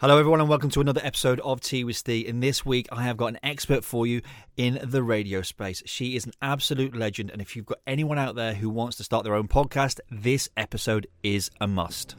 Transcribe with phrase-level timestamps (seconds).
[0.00, 2.28] Hello, everyone, and welcome to another episode of Tea with Steve.
[2.28, 4.22] And this week, I have got an expert for you
[4.56, 5.82] in the radio space.
[5.86, 9.02] She is an absolute legend, and if you've got anyone out there who wants to
[9.02, 12.14] start their own podcast, this episode is a must.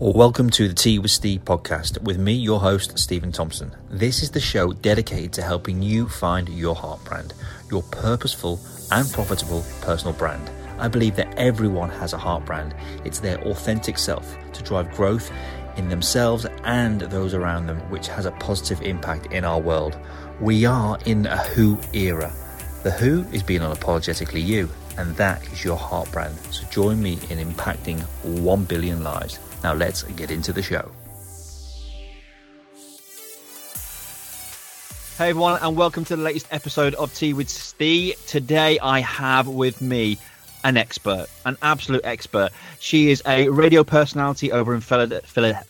[0.00, 3.70] Well, welcome to the Tea with Steve podcast with me, your host, Stephen Thompson.
[3.88, 7.34] This is the show dedicated to helping you find your heart brand,
[7.70, 8.58] your purposeful
[8.90, 10.50] and profitable personal brand.
[10.82, 12.74] I believe that everyone has a heart brand.
[13.04, 15.30] It's their authentic self to drive growth
[15.76, 19.96] in themselves and those around them, which has a positive impact in our world.
[20.40, 22.32] We are in a who era.
[22.82, 24.68] The who is being unapologetically you,
[24.98, 26.36] and that is your heart brand.
[26.50, 29.38] So join me in impacting 1 billion lives.
[29.62, 30.90] Now let's get into the show.
[35.16, 38.16] Hey everyone, and welcome to the latest episode of Tea with Steve.
[38.26, 40.18] Today I have with me
[40.64, 42.50] an expert, an absolute expert.
[42.78, 45.64] She is a radio personality over in Philadelphia.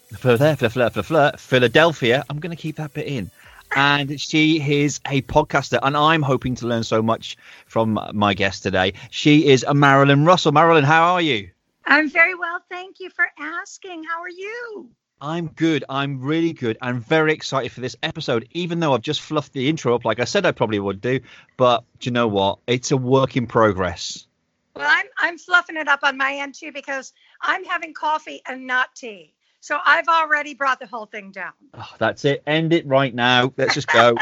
[2.28, 3.30] I'm going to keep that bit in.
[3.74, 8.62] And she is a podcaster, and I'm hoping to learn so much from my guest
[8.62, 8.92] today.
[9.10, 10.52] She is a Marilyn Russell.
[10.52, 11.48] Marilyn, how are you?
[11.86, 12.60] I'm very well.
[12.68, 14.04] Thank you for asking.
[14.04, 14.90] How are you?
[15.22, 15.84] I'm good.
[15.88, 16.76] I'm really good.
[16.82, 20.18] I'm very excited for this episode, even though I've just fluffed the intro up like
[20.18, 21.20] I said I probably would do.
[21.56, 22.58] But do you know what?
[22.66, 24.26] It's a work in progress.
[24.74, 28.66] Well, I'm I'm fluffing it up on my end too because I'm having coffee and
[28.66, 29.34] not tea.
[29.60, 31.52] So I've already brought the whole thing down.
[31.74, 32.42] Oh, that's it.
[32.46, 33.52] End it right now.
[33.56, 34.16] Let's just go.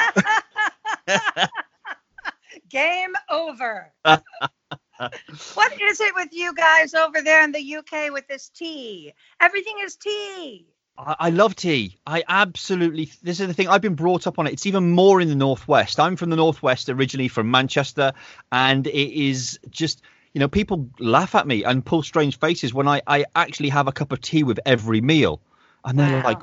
[2.69, 3.91] Game over.
[4.05, 9.15] what is it with you guys over there in the UK with this tea?
[9.41, 10.67] Everything is tea.
[10.99, 11.99] I, I love tea.
[12.07, 13.11] I absolutely.
[13.23, 13.69] This is the thing.
[13.69, 14.53] I've been brought up on it.
[14.53, 15.99] It's even more in the northwest.
[15.99, 18.13] I'm from the northwest originally, from Manchester,
[18.53, 20.03] and it is just
[20.33, 23.89] you know, people laugh at me and pull strange faces when I, I actually have
[23.89, 25.41] a cup of tea with every meal.
[25.85, 26.25] And they're wow.
[26.25, 26.39] like,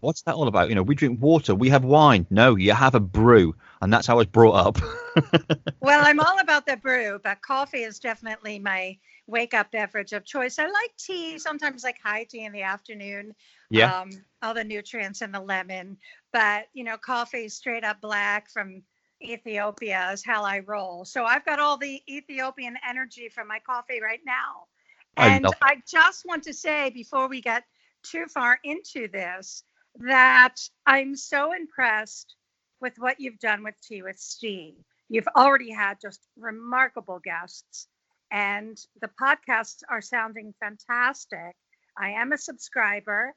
[0.00, 0.68] what's that all about?
[0.68, 2.26] You know, we drink water, we have wine.
[2.30, 3.54] No, you have a brew.
[3.80, 4.78] And that's how I was brought up.
[5.80, 10.24] well, I'm all about the brew, but coffee is definitely my wake up beverage of
[10.24, 10.58] choice.
[10.58, 13.34] I like tea, sometimes like high tea in the afternoon.
[13.70, 14.00] Yeah.
[14.00, 14.10] Um,
[14.42, 15.96] all the nutrients in the lemon.
[16.32, 18.82] But, you know, coffee straight up black from
[19.22, 21.04] Ethiopia is how I roll.
[21.04, 24.66] So I've got all the Ethiopian energy from my coffee right now.
[25.16, 27.64] And I, I just want to say before we get
[28.02, 29.64] too far into this
[29.96, 30.56] that
[30.86, 32.36] I'm so impressed
[32.80, 34.74] with what you've done with Tea with Steve.
[35.08, 37.88] You've already had just remarkable guests,
[38.30, 41.54] and the podcasts are sounding fantastic.
[41.98, 43.34] I am a subscriber.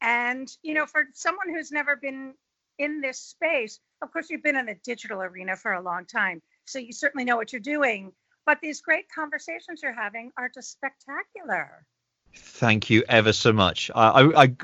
[0.00, 2.32] And, you know, for someone who's never been
[2.80, 6.40] in this space, of course, you've been in the digital arena for a long time,
[6.64, 8.12] so you certainly know what you're doing.
[8.46, 11.84] But these great conversations you're having are just spectacular.
[12.34, 13.90] Thank you ever so much.
[13.94, 14.56] I, I, I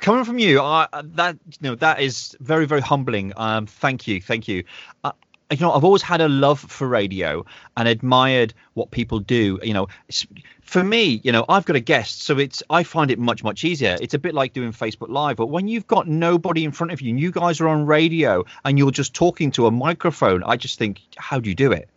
[0.00, 3.32] coming from you, I, that you know that is very very humbling.
[3.36, 4.64] Um, thank you, thank you.
[5.02, 5.12] Uh,
[5.50, 7.44] you know, I've always had a love for radio
[7.76, 9.60] and admired what people do.
[9.62, 9.88] You know,
[10.62, 13.64] for me, you know, I've got a guest, so it's I find it much much
[13.64, 13.96] easier.
[14.00, 17.00] It's a bit like doing Facebook Live, but when you've got nobody in front of
[17.00, 20.56] you, and you guys are on radio and you're just talking to a microphone, I
[20.56, 21.88] just think, how do you do it?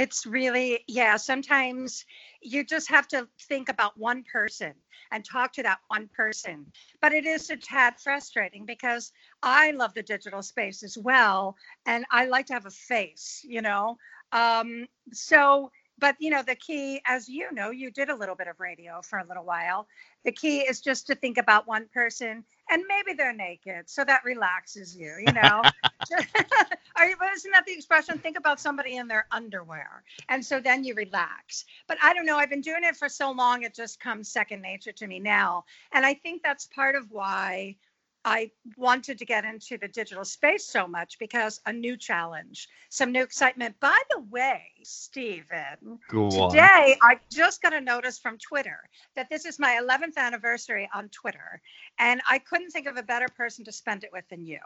[0.00, 1.16] It's really, yeah.
[1.18, 2.06] Sometimes
[2.40, 4.72] you just have to think about one person
[5.12, 6.64] and talk to that one person.
[7.02, 9.12] But it is a tad frustrating because
[9.42, 11.54] I love the digital space as well.
[11.84, 13.98] And I like to have a face, you know?
[14.32, 18.48] Um, so, but you know, the key, as you know, you did a little bit
[18.48, 19.86] of radio for a little while.
[20.24, 23.88] The key is just to think about one person and maybe they're naked.
[23.88, 25.62] So that relaxes you, you know?
[26.96, 28.18] Are you, isn't that the expression?
[28.18, 30.02] Think about somebody in their underwear.
[30.28, 31.64] And so then you relax.
[31.86, 32.36] But I don't know.
[32.36, 35.64] I've been doing it for so long, it just comes second nature to me now.
[35.92, 37.76] And I think that's part of why
[38.24, 43.12] I wanted to get into the digital space so much because a new challenge, some
[43.12, 43.80] new excitement.
[43.80, 47.10] By the way, Stephen, Go today on.
[47.10, 48.78] I just got a notice from Twitter
[49.16, 51.62] that this is my 11th anniversary on Twitter,
[51.98, 54.60] and I couldn't think of a better person to spend it with than you.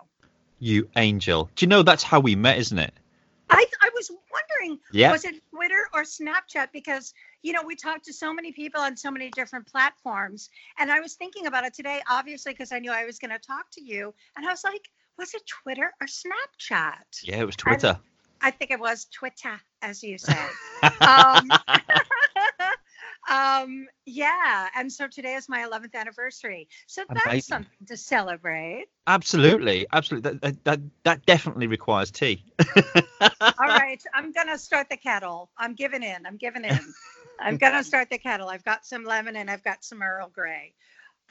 [0.58, 1.50] You angel.
[1.54, 2.94] Do you know that's how we met, isn't it?
[3.50, 5.12] I, I was wondering, yeah.
[5.12, 6.68] was it Twitter or Snapchat?
[6.72, 7.14] Because,
[7.44, 10.48] you know, we talked to so many people on so many different platforms.
[10.78, 13.38] And I was thinking about it today, obviously, because I knew I was going to
[13.38, 14.14] talk to you.
[14.34, 14.88] And I was like,
[15.18, 17.22] was it Twitter or Snapchat?
[17.22, 17.98] Yeah, it was Twitter.
[18.40, 20.38] I, I think it was Twitter, as you say.
[21.02, 21.50] um,
[23.30, 26.68] um, yeah, and so today is my 11th anniversary.
[26.86, 27.40] So that's Amazing.
[27.42, 28.86] something to celebrate.
[29.06, 30.38] Absolutely, absolutely.
[30.42, 32.44] That that that definitely requires tea.
[33.20, 35.50] All right, I'm gonna start the kettle.
[35.58, 36.26] I'm giving in.
[36.26, 36.78] I'm giving in.
[37.40, 38.48] I'm gonna start the kettle.
[38.48, 40.74] I've got some lemon and I've got some Earl Grey.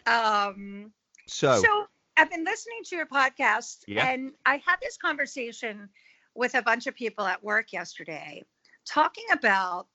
[0.05, 0.91] Um,
[1.27, 1.85] So, so
[2.17, 4.07] I've been listening to your podcast, Yeah.
[4.07, 5.89] and I had this conversation
[6.35, 8.43] with a bunch of people at work yesterday,
[8.85, 9.87] talking about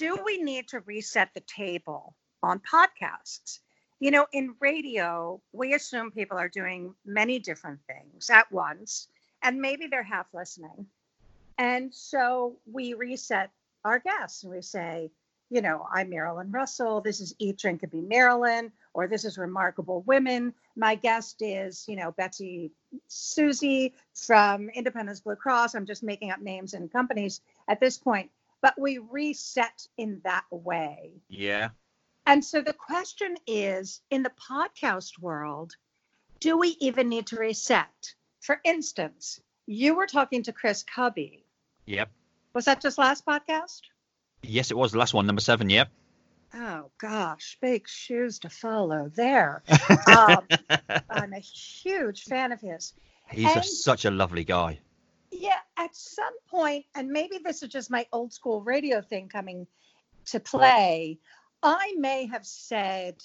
[0.00, 3.58] do we need to reset the table on podcasts?
[3.98, 9.08] You know, in radio, we assume people are doing many different things at once,
[9.42, 10.86] and maybe they're half listening.
[11.58, 13.50] And so we reset
[13.84, 15.10] our guests and we say,
[15.50, 17.02] you know, I'm Marilyn Russell.
[17.02, 20.54] This is Eat, Drink, and Be Marilyn, or this is Remarkable Women.
[20.76, 22.70] My guest is, you know, Betsy
[23.08, 25.74] Susie from Independence Blue Cross.
[25.74, 28.30] I'm just making up names and companies at this point,
[28.62, 31.12] but we reset in that way.
[31.28, 31.70] yeah.
[32.26, 35.74] And so the question is in the podcast world,
[36.38, 38.14] do we even need to reset?
[38.40, 41.44] For instance, you were talking to Chris Kubby.
[41.86, 42.10] Yep.
[42.54, 43.80] Was that just last podcast?
[44.42, 45.70] Yes, it was the last one, number seven.
[45.70, 45.88] Yep.
[46.54, 49.62] Oh gosh, big shoes to follow there.
[50.06, 50.46] Um,
[51.08, 52.94] I'm a huge fan of his.
[53.30, 54.80] He's a, such a lovely guy.
[55.40, 59.66] Yeah, at some point, and maybe this is just my old school radio thing coming
[60.26, 61.18] to play,
[61.62, 63.16] I may have said,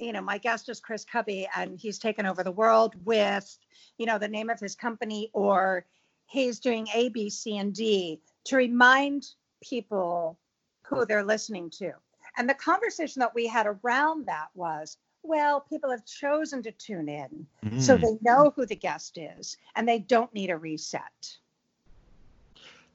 [0.00, 3.58] you know, my guest is Chris Kubby and he's taken over the world with,
[3.96, 5.86] you know, the name of his company or
[6.26, 9.28] he's doing A, B, C, and D to remind
[9.62, 10.40] people
[10.82, 11.92] who they're listening to.
[12.36, 17.08] And the conversation that we had around that was, well, people have chosen to tune
[17.08, 17.46] in
[17.80, 18.00] so Mm.
[18.00, 21.36] they know who the guest is and they don't need a reset.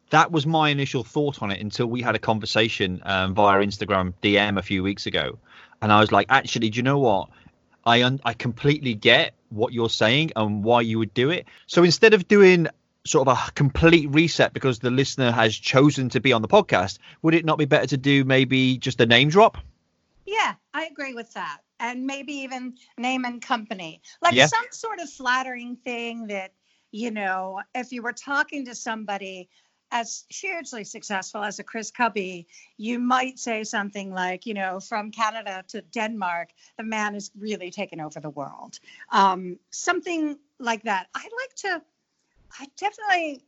[0.09, 4.13] that was my initial thought on it until we had a conversation um, via Instagram
[4.21, 5.39] DM a few weeks ago,
[5.81, 7.29] and I was like, actually, do you know what?
[7.85, 11.45] I un- I completely get what you're saying and why you would do it.
[11.65, 12.67] So instead of doing
[13.05, 16.99] sort of a complete reset because the listener has chosen to be on the podcast,
[17.21, 19.57] would it not be better to do maybe just a name drop?
[20.31, 21.59] Yeah, I agree with that.
[21.81, 24.01] And maybe even name and company.
[24.21, 24.47] Like Yeah.
[24.47, 26.53] some sort of flattering thing that,
[26.91, 29.49] you know, if you were talking to somebody
[29.91, 32.47] as hugely successful as a Chris Kubby,
[32.77, 37.69] you might say something like, you know, from Canada to Denmark, the man has really
[37.69, 38.79] taken over the world.
[39.11, 41.07] Um, something like that.
[41.13, 41.81] I like to,
[42.57, 43.43] I definitely,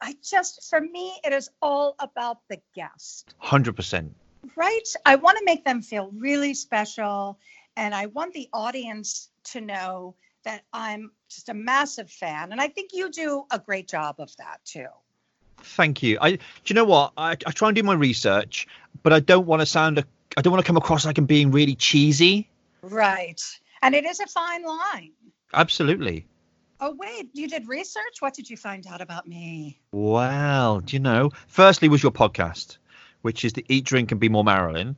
[0.00, 4.14] I just, for me, it is all about the guest Hundred percent.
[4.56, 4.88] Right?
[5.04, 7.38] I want to make them feel really special.
[7.76, 10.14] And I want the audience to know
[10.44, 12.52] that I'm just a massive fan.
[12.52, 14.86] And I think you do a great job of that too.
[15.58, 16.18] Thank you.
[16.20, 17.12] I do you know what?
[17.16, 18.66] I, I try and do my research,
[19.02, 20.04] but I don't want to sound a,
[20.36, 22.48] I don't want to come across like I'm being really cheesy.
[22.82, 23.40] Right.
[23.82, 25.12] And it is a fine line.
[25.52, 26.26] Absolutely.
[26.80, 28.20] Oh, wait, you did research?
[28.20, 29.80] What did you find out about me?
[29.92, 31.30] Well, do you know?
[31.46, 32.78] Firstly, was your podcast,
[33.24, 34.96] which is the Eat, Drink, and Be More Marilyn.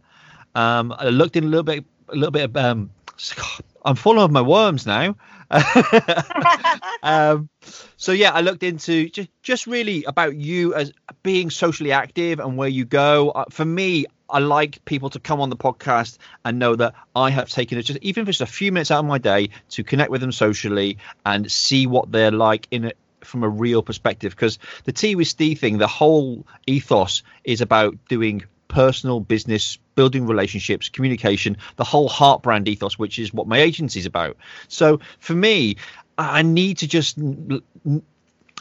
[0.56, 2.56] Um, I looked in a little bit, a little bit of.
[2.56, 2.90] Um,
[3.84, 5.17] I'm full of my worms now.
[7.05, 7.49] um,
[7.96, 10.93] so yeah, I looked into just just really about you as
[11.23, 13.31] being socially active and where you go.
[13.31, 17.31] Uh, for me, I like people to come on the podcast and know that I
[17.31, 19.84] have taken it just even if it's a few minutes out of my day to
[19.84, 22.93] connect with them socially and see what they're like in a,
[23.26, 24.34] from a real perspective.
[24.34, 30.26] Because the Tea with Steve thing, the whole ethos is about doing personal business building
[30.26, 34.37] relationships communication the whole heart brand ethos which is what my agency is about
[34.67, 35.76] so for me
[36.18, 37.16] i need to just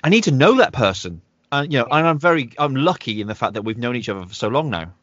[0.03, 1.19] i need to know that person
[1.51, 4.07] and you know and i'm very i'm lucky in the fact that we've known each
[4.07, 4.93] other for so long now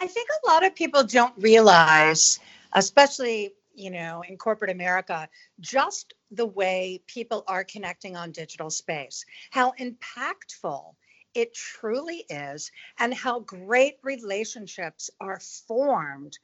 [0.00, 2.38] I think a lot of people don't realize,
[2.72, 5.28] especially, you know, in corporate America,
[5.60, 10.94] just the way people are connecting on digital space, how impactful
[11.34, 16.38] it truly is, and how great relationships are formed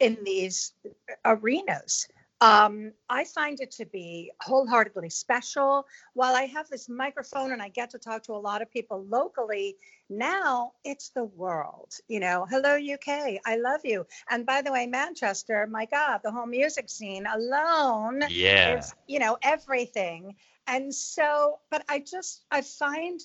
[0.00, 0.72] in these
[1.24, 2.08] arenas.
[2.44, 5.86] Um, I find it to be wholeheartedly special.
[6.12, 9.02] While I have this microphone and I get to talk to a lot of people
[9.08, 9.76] locally,
[10.10, 11.94] now it's the world.
[12.06, 14.04] You know, hello, UK, I love you.
[14.28, 19.20] And by the way, Manchester, my God, the whole music scene alone yeah is, you
[19.20, 20.34] know, everything.
[20.66, 23.20] And so, but I just, I find,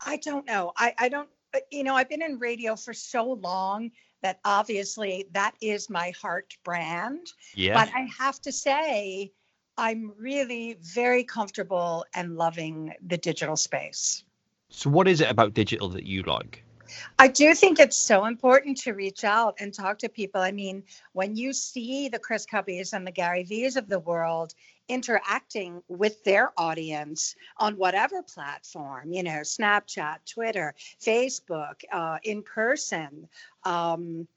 [0.00, 1.28] I don't know, I, I don't,
[1.70, 3.90] you know, I've been in radio for so long
[4.22, 7.26] that obviously that is my heart brand.
[7.54, 9.32] yeah But I have to say,
[9.78, 14.24] I'm really very comfortable and loving the digital space.
[14.68, 16.62] so what is it about digital that you like
[17.18, 20.40] I do think it's so important to reach out and talk to people.
[20.40, 24.54] I mean, when you see the Chris Kubbies and the Gary Vee's of the world
[24.88, 33.28] interacting with their audience on whatever platform, you know, Snapchat, Twitter, Facebook, uh, in person,
[33.64, 34.28] um,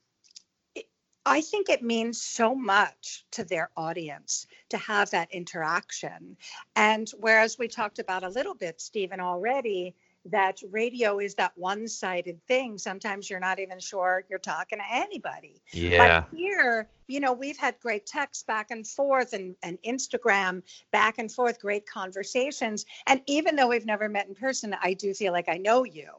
[1.26, 6.38] I think it means so much to their audience to have that interaction.
[6.76, 12.40] And whereas we talked about a little bit, Stephen, already, that radio is that one-sided
[12.48, 12.78] thing.
[12.78, 15.62] Sometimes you're not even sure you're talking to anybody.
[15.72, 16.22] Yeah.
[16.22, 20.62] But here, you know, we've had great texts back and forth and, and Instagram
[20.92, 22.86] back and forth, great conversations.
[23.08, 26.10] And even though we've never met in person, I do feel like I know you.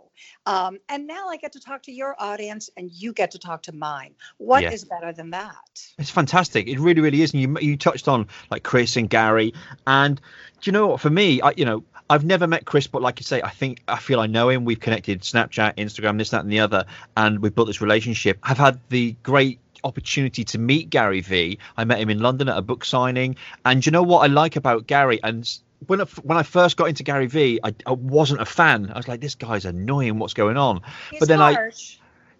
[0.47, 3.62] Um, and now I get to talk to your audience and you get to talk
[3.65, 4.15] to mine.
[4.39, 4.73] What Yeah.
[4.73, 5.87] is better than that?
[5.99, 6.67] It's fantastic.
[6.69, 7.33] It really, really is.
[7.33, 9.55] And you you touched on like Chris and Gary,
[9.87, 10.17] and
[10.61, 11.00] do you know what?
[11.00, 13.83] For me, I you know I've never met Chris, but like you say, I think
[13.87, 14.65] I feel I know him.
[14.65, 16.85] We've connected Snapchat, Instagram, this, that, and the other,
[17.17, 18.39] and we've built this relationship.
[18.43, 21.59] I've had the great opportunity to meet Gary Vee.
[21.77, 24.27] I met him in London at a book signing, and do you know what I
[24.27, 25.49] like about Gary and.
[25.87, 28.91] When I, when I first got into Gary Vee, I, I wasn't a fan.
[28.93, 30.19] I was like, this guy's annoying.
[30.19, 30.83] What's going on?
[31.11, 31.53] He's But then I-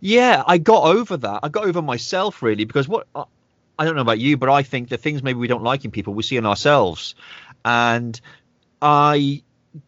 [0.01, 1.41] Yeah, I got over that.
[1.43, 3.25] I got over myself really because what I,
[3.79, 5.91] I don't know about you, but I think the things maybe we don't like in
[5.91, 7.15] people we see in ourselves,
[7.65, 8.21] and
[8.83, 9.43] I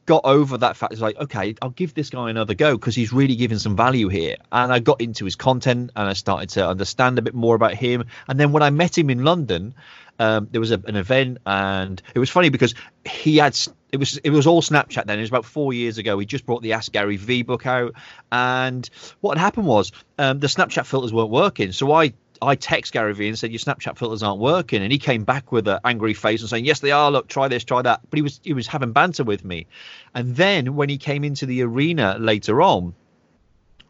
[0.07, 0.93] got over that fact.
[0.93, 4.09] It's like, okay, I'll give this guy another go because he's really giving some value
[4.09, 4.37] here.
[4.51, 7.75] And I got into his content and I started to understand a bit more about
[7.75, 8.05] him.
[8.29, 9.75] And then when I met him in London,
[10.23, 12.75] um, there was a, an event and it was funny because
[13.05, 13.59] he had
[13.91, 15.19] it was it was all Snapchat then.
[15.19, 16.17] It was about four years ago.
[16.19, 17.95] He just brought the Ask Gary Vee book out,
[18.31, 18.88] and
[19.21, 21.73] what had happened was um, the Snapchat filters weren't working.
[21.73, 24.99] So I I text Gary Vee and said your Snapchat filters aren't working, and he
[24.99, 27.11] came back with an angry face and saying yes they are.
[27.11, 28.00] Look, try this, try that.
[28.09, 29.67] But he was he was having banter with me,
[30.14, 32.95] and then when he came into the arena later on.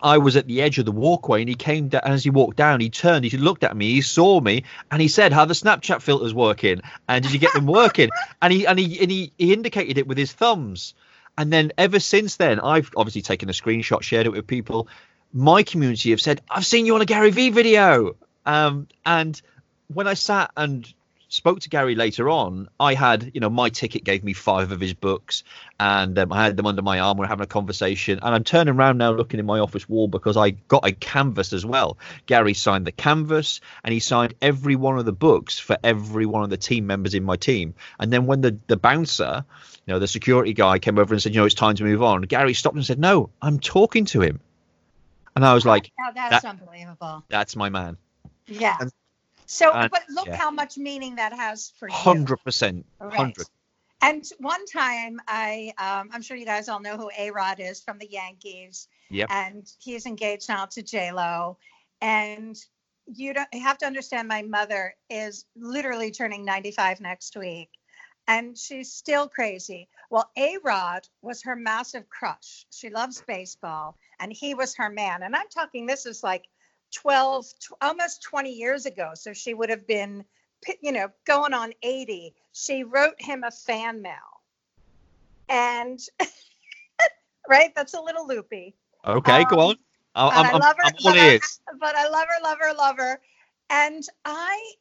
[0.03, 2.31] I was at the edge of the walkway and he came down and as he
[2.31, 5.45] walked down he turned he looked at me he saw me and he said how
[5.45, 6.81] the snapchat filters working?
[7.09, 8.11] And did you get them working?
[8.43, 10.95] And he and he and he, he indicated it with his thumbs.
[11.39, 14.89] And then ever since then i've obviously taken a screenshot shared it with people.
[15.33, 18.17] My community have said i've seen you on a gary vee video.
[18.45, 19.41] Um, and
[19.89, 20.93] when i sat and
[21.33, 24.79] spoke to gary later on i had you know my ticket gave me five of
[24.79, 25.45] his books
[25.81, 28.45] and um, i had them under my arm we we're having a conversation and i'm
[28.45, 31.97] turning around now looking in my office wall because i got a canvas as well
[32.27, 36.45] gary signed the canvas and he signed every one of the books for every one
[36.45, 39.43] of the team members in my team and then when the the bouncer
[39.87, 42.03] you know the security guy came over and said you know it's time to move
[42.03, 44.39] on gary stopped and said no i'm talking to him
[45.35, 47.25] and i was like that's that- unbelievable.
[47.31, 47.97] that's my man
[48.47, 48.77] Yeah.
[48.79, 48.93] And-
[49.53, 50.37] so, and- but look yeah.
[50.37, 51.95] how much meaning that has for you.
[51.95, 53.47] 100% 100
[54.01, 57.81] And one time, I um, I'm sure you guys all know who A Rod is
[57.81, 58.89] from the Yankees.
[59.11, 59.29] Yep.
[59.31, 61.59] And he's engaged now to J Lo,
[62.01, 62.57] and
[63.07, 64.27] you don't you have to understand.
[64.27, 67.69] My mother is literally turning 95 next week,
[68.27, 69.89] and she's still crazy.
[70.11, 72.67] Well, A Rod was her massive crush.
[72.71, 75.23] She loves baseball, and he was her man.
[75.23, 76.49] And I'm talking this is like
[76.93, 79.11] 12, tw- almost 20 years ago.
[79.15, 80.25] So she would have been
[80.81, 84.13] you know, going on 80, she wrote him a fan mail.
[85.49, 85.99] And
[87.49, 88.75] right, that's a little loopy.
[89.07, 89.77] okay go Um, on
[90.15, 91.41] I, I'm, I love her, but I-
[91.81, 93.21] But I love her, love her, love her.
[93.71, 94.73] And I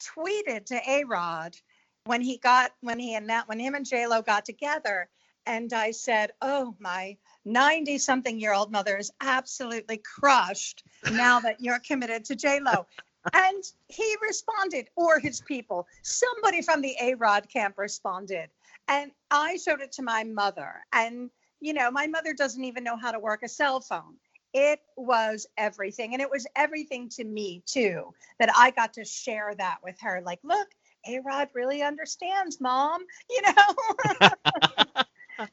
[0.00, 1.56] tweeted to A Rod
[2.04, 5.08] when he got when he announced when him and J Lo got together,
[5.46, 11.60] and I said, "Oh, my 90 something year old mother is absolutely crushed now that
[11.60, 12.86] you're committed to J Lo."
[13.32, 18.50] and he responded, or his people, somebody from the A Rod camp responded,
[18.88, 22.96] and I showed it to my mother, and you know, my mother doesn't even know
[22.96, 24.16] how to work a cell phone.
[24.52, 26.12] It was everything.
[26.12, 30.22] And it was everything to me too that i got to share that with her.
[30.24, 30.68] Like look
[31.06, 35.04] a rod really understands mom you know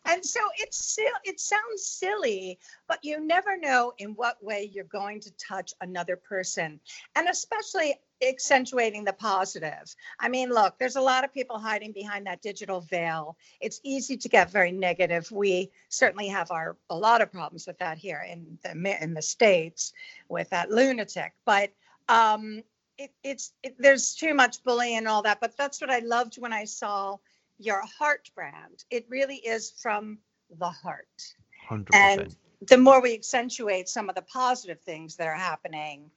[0.06, 5.20] and so it's it sounds silly but you never know in what way you're going
[5.20, 6.80] to touch another person
[7.16, 9.96] and especially accentuating the positive.
[10.20, 13.38] I mean look there's a lot of people hiding behind that digital veil.
[13.60, 15.30] It's easy to get very negative.
[15.32, 19.22] We certainly have our a lot of problems with that here in the in the
[19.22, 19.94] states
[20.30, 21.72] with that lunatic but
[22.10, 22.64] um
[22.98, 26.36] it, it's it, there's too much bullying and all that but that's what i loved
[26.36, 27.18] when i saw
[27.64, 28.84] your heart brand.
[28.90, 30.20] It really is from
[30.60, 31.08] the heart.
[31.70, 32.36] 100% and
[32.68, 36.10] the more we accentuate some of the positive things that are happening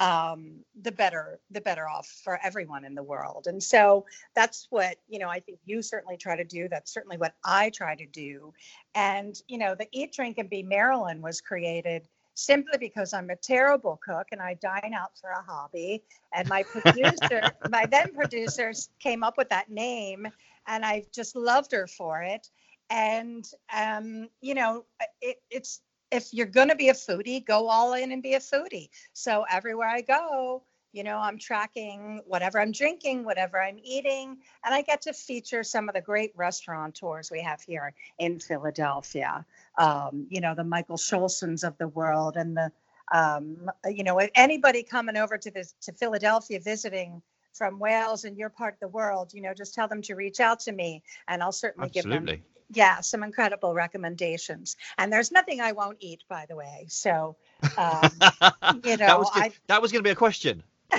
[0.00, 3.46] um, the better the better off for everyone in the world.
[3.46, 4.04] And so
[4.34, 6.68] that's what you know i think you certainly try to do.
[6.68, 8.52] That's certainly what i try to do.
[8.96, 13.36] And you know the eat drink and be marilyn was created simply because i'm a
[13.36, 16.02] terrible cook and i dine out for a hobby.
[16.34, 20.26] And my producer my then producers came up with that name
[20.66, 22.48] and i just loved her for it
[22.90, 24.84] and um, you know
[25.20, 28.40] it, it's if you're going to be a foodie go all in and be a
[28.40, 34.36] foodie so everywhere i go you know, I'm tracking whatever I'm drinking, whatever I'm eating,
[34.64, 39.44] and I get to feature some of the great restaurateurs we have here in Philadelphia.
[39.78, 42.70] Um, you know, the Michael Schulsons of the world, and the,
[43.12, 48.48] um, you know, anybody coming over to this to Philadelphia visiting from Wales and your
[48.48, 51.42] part of the world, you know, just tell them to reach out to me, and
[51.42, 52.18] I'll certainly Absolutely.
[52.18, 54.76] give them yeah some incredible recommendations.
[54.98, 56.86] And there's nothing I won't eat, by the way.
[56.88, 57.36] So.
[57.76, 58.10] Um,
[58.84, 59.30] you know, that was.
[59.34, 60.62] I- that was going to be a question.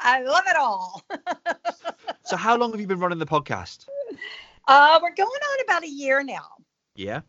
[0.00, 1.02] I love it all.
[2.24, 3.86] So, how long have you been running the podcast?
[4.66, 6.46] Uh, we're going on about a year now.
[6.94, 7.22] Yeah.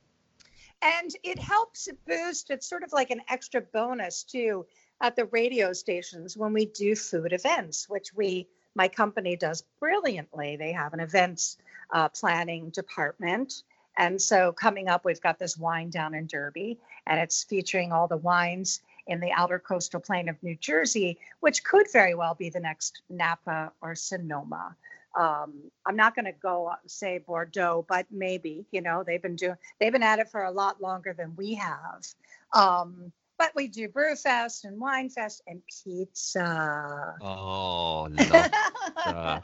[0.81, 4.65] And it helps boost, it's sort of like an extra bonus too
[5.01, 10.55] at the radio stations when we do food events, which we, my company does brilliantly.
[10.57, 11.57] They have an events
[11.91, 13.63] uh, planning department.
[13.97, 18.07] And so coming up, we've got this wine down in Derby, and it's featuring all
[18.07, 22.49] the wines in the outer coastal plain of New Jersey, which could very well be
[22.49, 24.75] the next Napa or Sonoma.
[25.19, 25.53] Um,
[25.85, 29.91] I'm not going to go say Bordeaux, but maybe you know they've been doing they've
[29.91, 32.05] been at it for a lot longer than we have.
[32.53, 37.15] Um, but we do Brewfest and Winefest and pizza.
[37.21, 38.09] Oh,
[39.05, 39.43] love.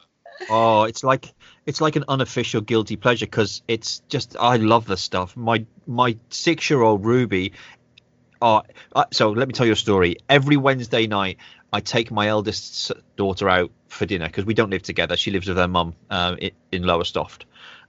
[0.50, 1.34] oh, it's like
[1.66, 5.36] it's like an unofficial guilty pleasure because it's just I love the stuff.
[5.36, 7.54] My my six year old Ruby.
[8.42, 10.18] Oh, uh, so let me tell you a story.
[10.30, 11.38] Every Wednesday night,
[11.72, 15.16] I take my eldest daughter out for dinner because we don't live together.
[15.16, 17.46] She lives with her mum uh, in, in Lowestoft.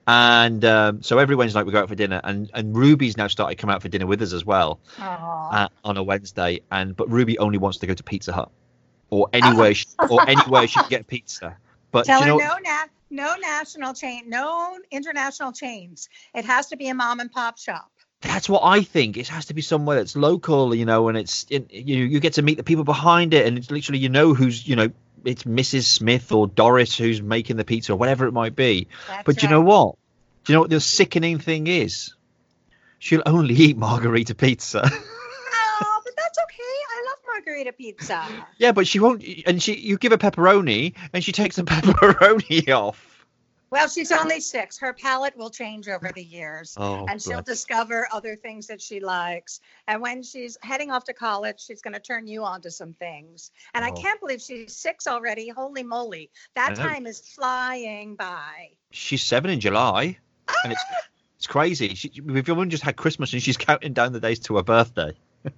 [0.07, 3.27] And um, so every Wednesday night we go out for dinner, and, and Ruby's now
[3.27, 4.81] started to come out for dinner with us as well
[5.51, 6.61] uh, on a Wednesday.
[6.71, 8.51] And but Ruby only wants to go to Pizza Hut
[9.11, 11.57] or anywhere she, or anywhere she can get pizza.
[11.93, 16.09] But Tell you her know, no, na- no national chain, no international chains.
[16.35, 17.91] It has to be a mom and pop shop.
[18.21, 19.17] That's what I think.
[19.17, 22.35] It has to be somewhere that's local, you know, and it's in, you you get
[22.35, 24.91] to meet the people behind it, and it's literally you know who's you know
[25.25, 25.85] it's Mrs.
[25.85, 28.89] Smith or Doris who's making the pizza or whatever it might be.
[29.09, 29.97] That's But do you know what?
[30.45, 32.15] Do you know what the sickening thing is?
[32.99, 34.89] She'll only eat margarita pizza.
[35.79, 36.63] Oh, but that's okay.
[36.63, 38.25] I love margarita pizza.
[38.57, 39.23] yeah, but she won't.
[39.47, 43.16] And she, you give her pepperoni, and she takes the pepperoni off.
[43.71, 44.79] Well, she's only six.
[44.79, 46.77] Her palate will change over the years.
[46.79, 47.45] Oh, and she'll bless.
[47.47, 49.61] discover other things that she likes.
[49.89, 52.95] And when she's heading off to college, she's going to turn you on to some
[52.95, 53.51] things.
[53.75, 53.95] And I Oh.
[54.01, 55.49] can't believe she's six already.
[55.49, 56.31] Holy moly.
[56.55, 58.71] That I time is flying by.
[58.93, 60.17] she's seven in July,
[60.63, 60.97] and it's ah!
[61.37, 61.95] it's crazy.
[61.95, 65.13] She, we've even just had Christmas, and she's counting down the days to her birthday.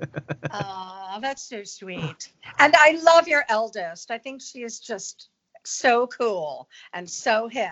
[0.53, 2.33] Oh, that's so sweet.
[2.59, 4.11] And I love your eldest.
[4.11, 5.29] I think she is just
[5.65, 7.71] so cool and so hip.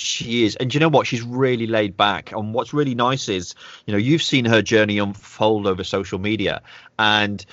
[0.00, 1.06] She is, and you know what?
[1.06, 2.32] She's really laid back.
[2.32, 3.54] And what's really nice is,
[3.86, 6.62] you know, you've seen her journey unfold over social media,
[6.98, 7.44] and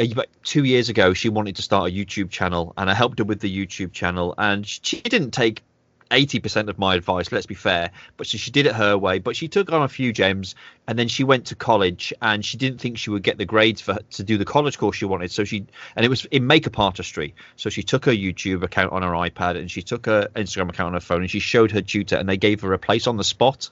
[0.00, 3.18] uh, about two years ago, she wanted to start a YouTube channel, and I helped
[3.18, 5.62] her with the YouTube channel, and she didn't take.
[6.10, 7.90] 80% of my advice let's be fair.
[8.16, 9.18] But she, she did it her way.
[9.18, 10.54] But she took on a few gems
[10.86, 13.80] and then she went to college and she didn't think she would get the grades
[13.80, 15.30] for to do the college course she wanted.
[15.30, 19.02] So she and it was in makeup artistry so she took her youtube account on
[19.02, 21.82] her ipad and she took her instagram account on her phone and she showed her
[21.82, 23.70] tutor and they gave her a place on the spot.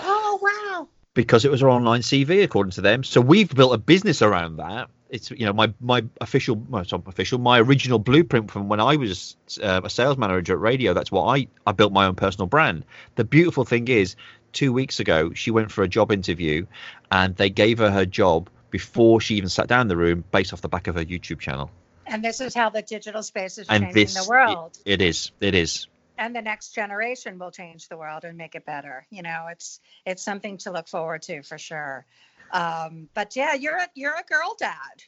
[0.00, 0.88] Oh, wow.
[1.14, 3.04] because it was her online cv according to them.
[3.04, 6.90] So we've built a business around that it's you know my my official well, it's
[6.90, 10.92] not official my original blueprint from when i was uh, a sales manager at radio
[10.94, 14.16] that's what i i built my own personal brand the beautiful thing is
[14.52, 16.66] two weeks ago she went for a job interview
[17.12, 20.52] and they gave her her job before she even sat down in the room based
[20.52, 21.70] off the back of her youtube channel
[22.06, 24.78] And this is how the digital space is and changing this the world.
[24.86, 25.86] it is it is
[26.18, 29.06] and the next generation will change the world and make it better.
[29.10, 32.04] You know, it's it's something to look forward to for sure.
[32.52, 35.02] Um, but yeah, you're a you're a girl dad.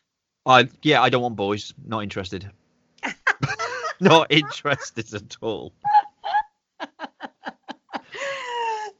[0.47, 1.73] i yeah i don't want boys.
[1.85, 2.51] Not interested.
[4.01, 5.73] Not interested at all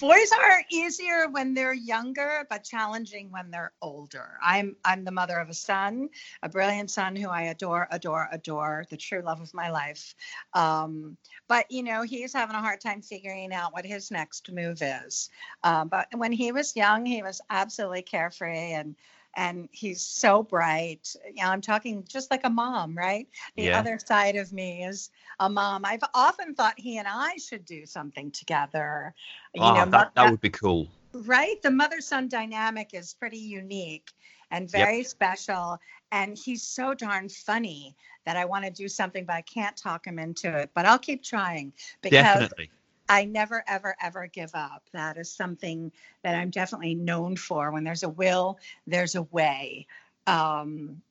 [0.05, 4.37] Boys are easier when they're younger, but challenging when they're older.
[4.43, 6.11] I'm I'm the mother of a son,
[6.43, 10.15] a brilliant son who I adore, adore, adore, the true love of my life.
[10.53, 11.17] Um,
[11.49, 15.31] but you know, he's having a hard time figuring out what his next move is.
[15.63, 18.97] Um, but when he was young, he was absolutely carefree and
[19.37, 21.15] and he's so bright.
[21.35, 23.29] You know, I'm talking just like a mom, right?
[23.57, 23.79] The Yeah.
[23.79, 25.85] other side of me is a mom.
[25.85, 29.15] I've often thought he and I should do something together.
[29.55, 30.89] You Ah, know, that, that would be cool
[31.27, 31.61] right?
[31.63, 34.11] The mother son dynamic is pretty unique
[34.51, 34.89] and Yep.
[34.89, 35.79] very special.
[36.13, 40.07] And he's so darn funny that I want to do something, but I can't talk
[40.07, 40.71] him into it.
[40.75, 42.71] But I'll keep trying because definitely
[43.09, 44.83] I never, ever, ever give up.
[44.93, 47.71] That is something that I'm definitely known for.
[47.71, 49.87] When there's a will, there's a way.
[50.27, 51.03] Um,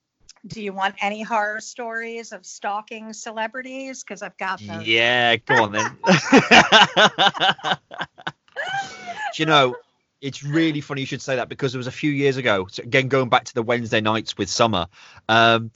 [0.45, 4.03] Do you want any horror stories of stalking celebrities?
[4.03, 4.82] Because I've got them.
[4.84, 5.97] Yeah, go on then.
[9.34, 9.75] Do you know,
[10.19, 12.67] it's really funny you should say that because it was a few years ago.
[12.69, 14.88] So again, going back to the Wednesday nights with Summer,
[15.29, 15.71] um,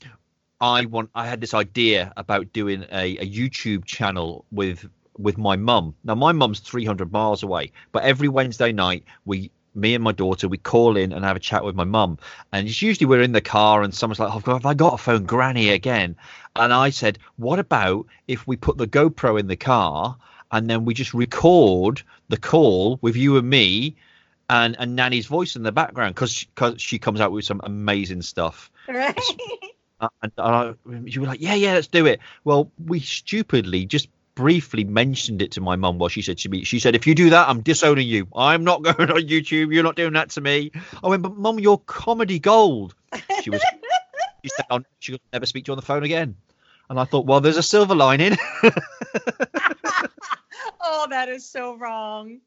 [0.60, 5.56] I want I had this idea about doing a, a YouTube channel with with my
[5.56, 5.94] mum.
[6.04, 10.48] Now my mum's 300 miles away, but every Wednesday night we me and my daughter
[10.48, 12.18] we call in and have a chat with my mum
[12.52, 14.98] and it's usually we're in the car and someone's like oh, have i got a
[14.98, 16.16] phone granny again
[16.56, 20.16] and i said what about if we put the gopro in the car
[20.50, 23.94] and then we just record the call with you and me
[24.50, 28.22] and and nanny's voice in the background because because she comes out with some amazing
[28.22, 29.20] stuff Right.
[30.00, 30.72] uh, and uh,
[31.04, 32.20] you were like, yeah, yeah, let's do it.
[32.44, 36.62] Well, we stupidly just briefly mentioned it to my mum while she said to me,
[36.62, 38.28] she said, if you do that, I'm disowning you.
[38.36, 39.74] I'm not going on YouTube.
[39.74, 40.70] You're not doing that to me.
[41.02, 42.94] I went, but mum, you're comedy gold.
[43.42, 43.60] She was,
[44.44, 46.36] she said, I'll, she'll never speak to you on the phone again.
[46.88, 48.36] And I thought, well, there's a silver lining.
[50.80, 52.38] oh, that is so wrong.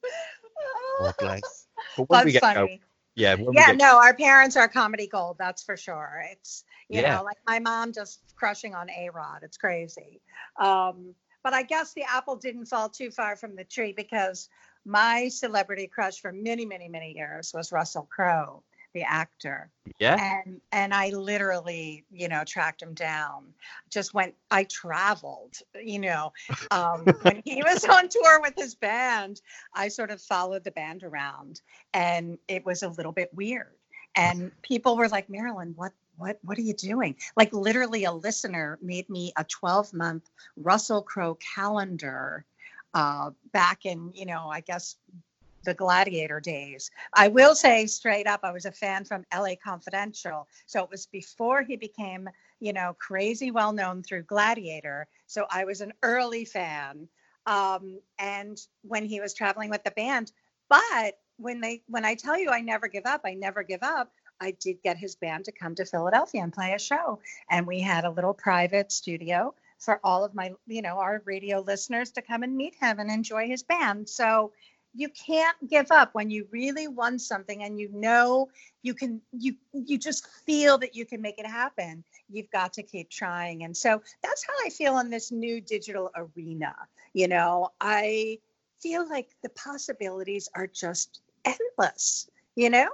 [1.01, 1.67] Oh, bless.
[1.97, 2.81] But when we That's get funny.
[3.15, 5.35] yeah, yeah, get- no, our parents are comedy gold.
[5.37, 6.23] That's for sure.
[6.31, 7.17] It's you Yeah.
[7.17, 9.41] know, like my mom just crushing on A Rod.
[9.43, 10.21] It's crazy.
[10.57, 14.49] Um, but I guess the apple didn't fall too far from the tree because
[14.85, 19.69] my celebrity crush for many, many, many years was Russell Crowe, the actor.
[19.99, 23.53] yeah, And and I literally, you know, tracked him down.
[23.89, 24.33] Just went.
[24.49, 25.55] I traveled.
[25.81, 26.33] You know,
[26.71, 29.41] um, when he was on tour with his band,
[29.73, 31.61] I sort of followed the band around,
[31.93, 33.75] and it was a little bit weird.
[34.15, 35.93] And people were like, Marilyn, what?
[36.21, 37.15] What, what are you doing?
[37.35, 42.45] Like literally, a listener made me a 12 month Russell Crowe calendar
[42.93, 44.97] uh, back in, you know, I guess
[45.63, 46.91] the Gladiator days.
[47.13, 50.47] I will say straight up, I was a fan from LA Confidential.
[50.67, 52.29] So it was before he became,
[52.59, 55.07] you know, crazy well known through Gladiator.
[55.25, 57.07] So I was an early fan.
[57.47, 60.31] Um, and when he was traveling with the band,
[60.69, 64.11] but when they when I tell you I never give up, I never give up.
[64.41, 67.79] I did get his band to come to Philadelphia and play a show, and we
[67.79, 72.21] had a little private studio for all of my, you know, our radio listeners to
[72.21, 74.09] come and meet him and enjoy his band.
[74.09, 74.51] So
[74.93, 78.49] you can't give up when you really want something and you know
[78.81, 82.03] you can you you just feel that you can make it happen.
[82.29, 83.63] You've got to keep trying.
[83.63, 86.75] And so that's how i feel in this new digital arena.
[87.13, 88.39] You know i
[88.81, 92.87] feel like the possibilities are just endless you know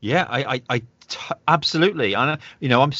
[0.00, 2.14] Yeah, I, I, I t- absolutely.
[2.14, 2.92] I, you know, I'm,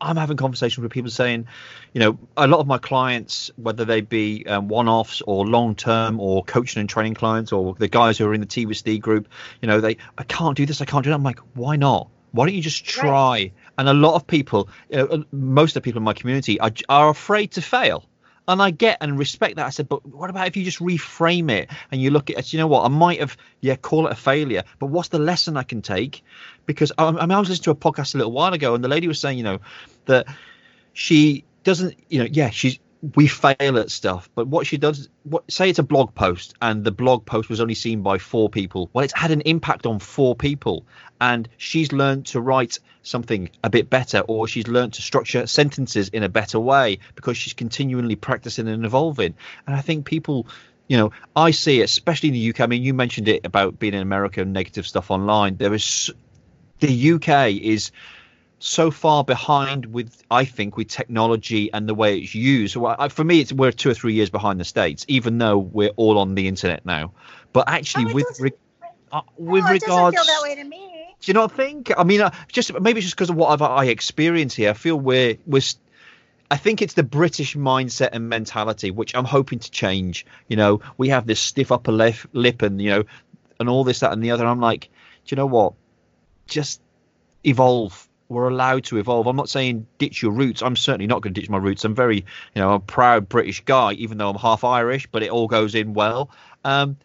[0.00, 1.46] I'm having conversations with people saying,
[1.92, 6.44] you know, a lot of my clients, whether they be um, one-offs or long-term or
[6.44, 9.28] coaching and training clients or the guys who are in the T with D group,
[9.60, 11.16] you know, they, I can't do this, I can't do that.
[11.16, 12.08] I'm like, why not?
[12.32, 13.52] Why don't you just try?
[13.78, 16.72] And a lot of people, you know, most of the people in my community are,
[16.88, 18.04] are afraid to fail.
[18.48, 19.66] And I get and respect that.
[19.66, 22.52] I said, but what about if you just reframe it and you look at it?
[22.52, 22.84] You know what?
[22.84, 26.22] I might have, yeah, call it a failure, but what's the lesson I can take?
[26.64, 28.84] Because I, I mean, I was listening to a podcast a little while ago, and
[28.84, 29.58] the lady was saying, you know,
[30.04, 30.26] that
[30.92, 32.78] she doesn't, you know, yeah, she's
[33.14, 36.84] we fail at stuff, but what she does, what say it's a blog post, and
[36.84, 38.90] the blog post was only seen by four people.
[38.92, 40.86] Well, it's had an impact on four people,
[41.20, 46.08] and she's learned to write something a bit better, or she's learned to structure sentences
[46.08, 49.34] in a better way because she's continually practicing and evolving.
[49.66, 50.46] And I think people
[50.88, 52.60] you know, I see, it, especially in the UK.
[52.60, 55.56] I mean, you mentioned it about being in America and negative stuff online.
[55.56, 56.12] There is
[56.78, 57.90] the UK is
[58.58, 62.74] so far behind with, I think, with technology and the way it's used.
[62.74, 65.58] So I, for me, it's we're two or three years behind the states, even though
[65.58, 67.12] we're all on the internet now.
[67.52, 68.52] But actually, Oh, with re-
[69.12, 70.95] uh, with oh, it regards, doesn't feel that way to me
[71.30, 71.92] you not think?
[71.96, 74.70] I mean, uh, just maybe it's just because of what I've, I experience here.
[74.70, 75.62] I feel we're we're.
[76.48, 80.26] I think it's the British mindset and mentality, which I'm hoping to change.
[80.48, 83.04] You know, we have this stiff upper lip, and you know,
[83.58, 84.46] and all this, that, and the other.
[84.46, 85.74] I'm like, do you know what?
[86.46, 86.80] Just
[87.44, 88.08] evolve.
[88.28, 89.28] We're allowed to evolve.
[89.28, 90.60] I'm not saying ditch your roots.
[90.62, 91.84] I'm certainly not going to ditch my roots.
[91.84, 92.24] I'm very, you
[92.56, 95.94] know, a proud British guy, even though I'm half Irish, but it all goes in
[95.94, 96.30] well.
[96.64, 96.96] Um,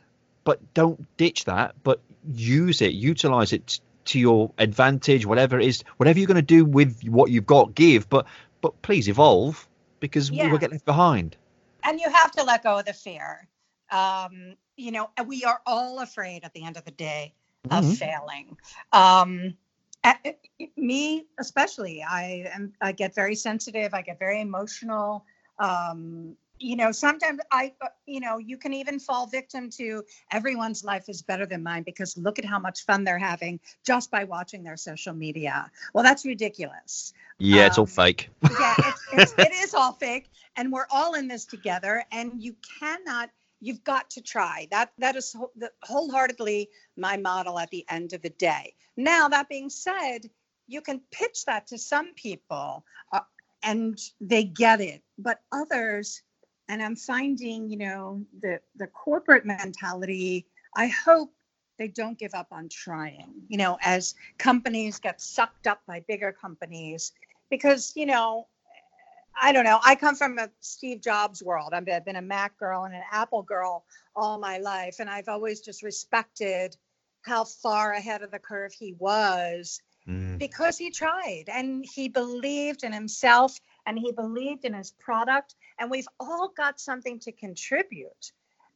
[0.43, 1.99] but don't ditch that, but
[2.33, 6.65] use it, utilize it to your advantage, whatever it is, whatever you're going to do
[6.65, 8.09] with what you've got, give.
[8.09, 8.25] But
[8.61, 9.67] but please evolve
[9.99, 11.35] because we will get left behind.
[11.83, 13.47] and you have to let go of the fear
[13.91, 17.33] um, you know we are all afraid at the end of the day
[17.71, 17.97] of Mhm.
[17.97, 18.57] failing
[18.93, 19.57] um,
[20.77, 25.25] me especially i am i get very sensitive i get very emotional
[25.59, 30.83] um, you know, sometimes I, uh, you know, you can even fall victim to everyone's
[30.83, 34.23] life is better than mine because look at how much fun they're having just by
[34.23, 35.71] watching their social media.
[35.93, 37.13] Well, that's ridiculous.
[37.39, 38.29] Yeah, it's all um, fake.
[38.43, 42.03] yeah, it's, it's, it is all fake, and we're all in this together.
[42.11, 43.29] And you cannot.
[43.59, 44.67] You've got to try.
[44.71, 45.35] That that is
[45.83, 48.73] wholeheartedly my model at the end of the day.
[48.97, 50.29] Now, that being said,
[50.67, 53.21] you can pitch that to some people, uh,
[53.63, 56.21] and they get it, but others
[56.69, 60.45] and i'm finding you know the the corporate mentality
[60.75, 61.31] i hope
[61.77, 66.31] they don't give up on trying you know as companies get sucked up by bigger
[66.31, 67.11] companies
[67.49, 68.47] because you know
[69.41, 72.83] i don't know i come from a steve jobs world i've been a mac girl
[72.83, 73.83] and an apple girl
[74.15, 76.75] all my life and i've always just respected
[77.23, 80.37] how far ahead of the curve he was mm.
[80.37, 83.59] because he tried and he believed in himself
[83.91, 88.31] and he believed in his product and we've all got something to contribute.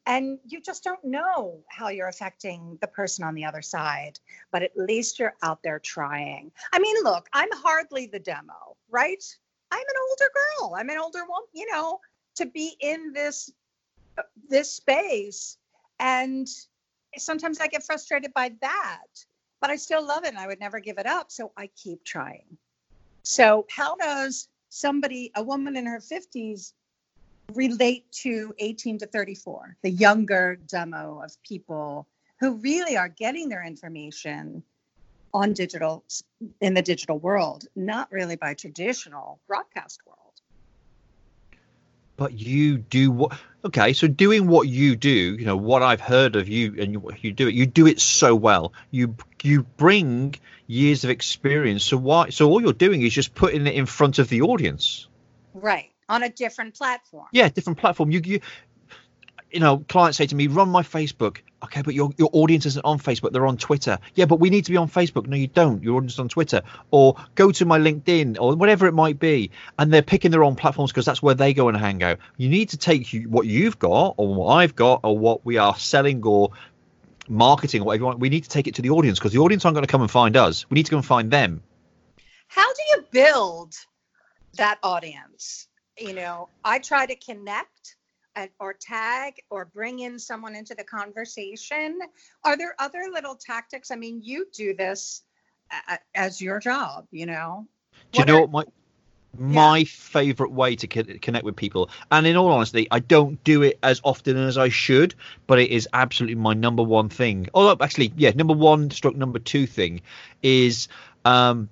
[0.05, 4.19] And you just don't know how you're affecting the person on the other side
[4.51, 6.51] but at least you're out there trying.
[6.73, 9.23] I mean look i'm hardly the demo right?
[9.71, 10.75] I'm an older girl.
[10.75, 12.01] I'm an older woman you know
[12.35, 13.49] to be in this
[14.49, 15.57] this space.
[15.97, 16.45] And
[17.17, 19.07] sometimes i get frustrated by that
[19.61, 22.03] but i still love it and i would never give it up so i keep
[22.03, 22.57] trying.
[23.23, 26.73] So how does somebody a woman in her 50s
[27.53, 32.07] relate to 18 to 34, the younger demo of people
[32.39, 34.63] who really are getting their information
[35.33, 36.03] on digital
[36.61, 40.24] in the digital world, not really by traditional broadcast world.
[42.17, 43.37] But you do what?
[43.63, 47.11] Okay, so doing what you do, you know what I've heard of you, and you,
[47.21, 47.55] you do it.
[47.55, 48.73] You do it so well.
[48.91, 50.35] You you bring
[50.67, 51.83] years of experience.
[51.83, 52.29] So why?
[52.29, 55.07] So all you're doing is just putting it in front of the audience.
[55.53, 57.27] Right on a different platform.
[57.31, 58.11] Yeah, different platform.
[58.11, 58.39] You you
[59.55, 61.37] you know, clients say to me, run my Facebook.
[61.63, 63.97] Okay, but your your audience isn't on Facebook, they're on Twitter.
[64.13, 65.25] Yeah, but we need to be on Facebook.
[65.27, 65.81] No, you don't.
[65.81, 66.61] Your audience is on Twitter.
[66.91, 69.51] Or go to my LinkedIn or whatever it might be.
[69.79, 72.19] And they're picking their own platforms because that's where they go and hang out.
[72.37, 75.75] You need to take what you've got or what I've got or what we are
[75.77, 76.51] selling or
[77.27, 78.15] marketing or whatever.
[78.17, 80.01] We need to take it to the audience because the audience aren't going to come
[80.01, 80.69] and find us.
[80.69, 81.63] We need to go and find them.
[82.47, 83.73] How do you build
[84.57, 85.67] that audience?
[85.97, 87.95] you know, I try to connect
[88.59, 91.99] or tag or bring in someone into the conversation.
[92.43, 93.91] Are there other little tactics?
[93.91, 95.23] I mean, you do this
[96.13, 97.67] as your job, you know.
[98.11, 98.63] Do you know what my
[99.37, 99.85] my yeah.
[99.87, 103.99] favorite way to connect with people and in all honesty i don't do it as
[104.03, 105.13] often as i should
[105.45, 109.39] but it is absolutely my number one thing although actually yeah number one stroke number
[109.39, 110.01] two thing
[110.41, 110.87] is
[111.25, 111.69] um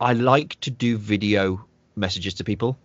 [0.00, 1.64] i like to do video
[1.94, 2.76] messages to people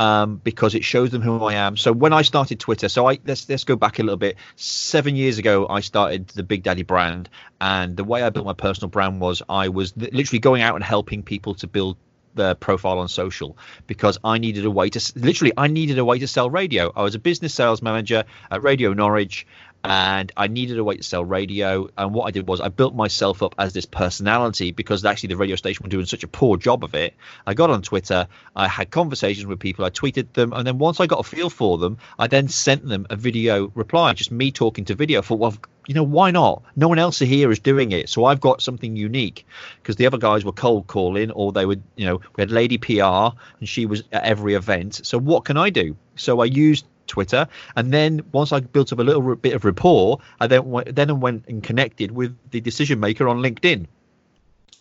[0.00, 1.76] um, because it shows them who I am.
[1.76, 4.36] So when I started Twitter, so I let's let's go back a little bit.
[4.56, 7.28] Seven years ago, I started the Big Daddy brand,
[7.60, 10.82] and the way I built my personal brand was I was literally going out and
[10.82, 11.98] helping people to build
[12.34, 16.18] their profile on social because I needed a way to literally I needed a way
[16.18, 16.90] to sell radio.
[16.96, 19.46] I was a business sales manager at Radio Norwich
[19.82, 21.88] and I needed a way to sell radio.
[21.96, 25.36] And what I did was I built myself up as this personality because actually the
[25.36, 27.14] radio station were doing such a poor job of it.
[27.46, 31.00] I got on Twitter, I had conversations with people, I tweeted them, and then once
[31.00, 34.50] I got a feel for them, I then sent them a video reply, just me
[34.50, 35.22] talking to video.
[35.22, 36.62] For well, you know, why not?
[36.76, 39.46] No one else here is doing it, so I've got something unique
[39.82, 42.78] because the other guys were cold calling, or they would, you know, we had Lady
[42.78, 45.00] PR, and she was at every event.
[45.04, 45.96] So what can I do?
[46.16, 47.46] So I used Twitter,
[47.76, 51.20] and then once I built up a little bit of rapport, I then went, then
[51.20, 53.86] went and connected with the decision maker on LinkedIn,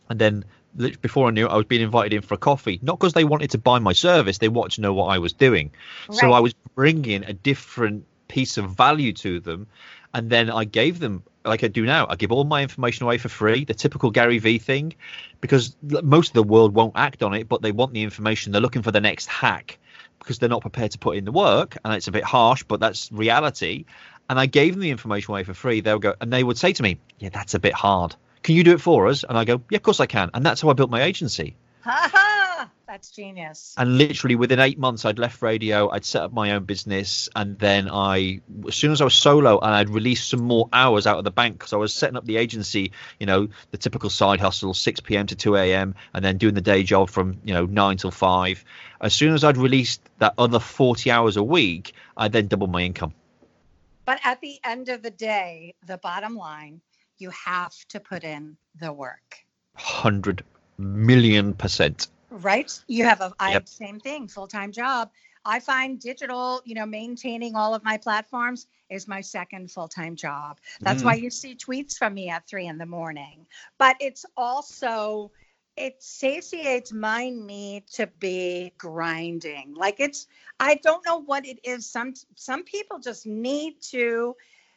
[0.10, 0.46] and then
[1.02, 2.80] before I knew it, I was being invited in for a coffee.
[2.82, 5.34] Not because they wanted to buy my service; they wanted to know what I was
[5.34, 5.72] doing.
[6.08, 6.20] Right.
[6.20, 9.68] So I was bringing a different piece of value to them,
[10.14, 12.06] and then I gave them like I do now.
[12.10, 14.94] I give all my information away for free, the typical Gary Vee thing,
[15.42, 18.52] because most of the world won't act on it, but they want the information.
[18.52, 19.80] They're looking for the next hack
[20.20, 22.80] because they're not prepared to put in the work, and it's a bit harsh, but
[22.80, 23.86] that's reality.
[24.30, 25.82] And I gave them the information away for free.
[25.82, 28.16] They'll go, and they would say to me, "Yeah, that's a bit hard.
[28.44, 30.46] Can you do it for us?" And I go, "Yeah, of course I can." And
[30.46, 31.56] that's how I built my agency.
[32.90, 33.76] That's genius.
[33.78, 37.56] And literally within eight months, I'd left radio, I'd set up my own business, and
[37.60, 41.20] then I, as soon as I was solo, and I'd released some more hours out
[41.20, 44.40] of the bank because I was setting up the agency, you know, the typical side
[44.40, 45.28] hustle, 6 p.m.
[45.28, 48.66] to 2 a.m., and then doing the day job from you know nine till five.
[49.02, 52.82] As soon as I'd released that other 40 hours a week, I then doubled my
[52.82, 53.14] income.
[54.06, 56.82] But at the end of the day, the bottom line,
[57.20, 59.46] you have to put in the work.
[59.76, 60.44] Hundred
[60.80, 62.08] million percent.
[62.30, 62.72] Right?
[62.88, 63.54] You have a I yep.
[63.54, 65.12] have the same thing, full time job.
[65.46, 70.16] I find digital, you know, maintaining all of my platforms is my second full time
[70.16, 70.60] job.
[70.84, 71.04] That's Mm.
[71.04, 73.46] why you see tweets from me at three in the morning.
[73.78, 75.32] But it's also,
[75.76, 79.74] it satiates my need to be grinding.
[79.76, 80.28] Like it's,
[80.60, 81.86] I don't know what it is.
[81.86, 84.36] Some some people just need to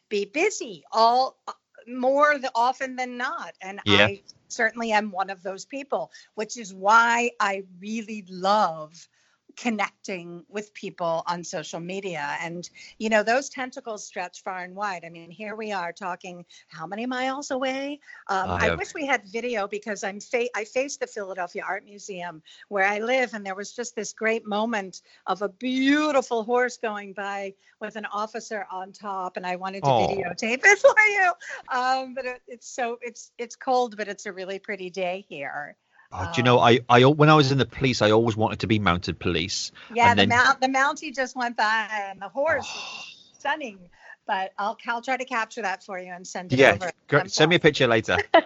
[0.08, 1.38] be busy all
[1.86, 4.08] more the, often than not, and Yeah.
[4.08, 9.08] I certainly am one of those people, which is why I really love
[9.56, 12.36] connecting with people on social media.
[12.40, 15.04] And you know those tentacles stretch far and wide.
[15.04, 18.00] I mean here we are talking how many miles away?
[18.28, 21.84] Um, I I, wish we had video because i'm fa- i faced the philadelphia art
[21.84, 26.76] museum where i live and there was just this great moment of a beautiful horse
[26.76, 30.08] going by with an officer on top and i wanted to Aw.
[30.08, 31.32] videotape it for you.
[31.72, 35.76] Um, but it, it's so it's it's cold but it's a really pretty day here
[36.14, 36.62] Oh, do you know, oh.
[36.62, 39.72] I, I when I was in the police, I always wanted to be mounted police.
[39.94, 43.04] Yeah, And the then- mount the Mountie just went by and the horse was oh.
[43.38, 43.78] stunning.
[44.26, 46.92] But I'll I'll try to capture that for you and send it Yeah, over.
[47.10, 48.18] I'm send me a picture later.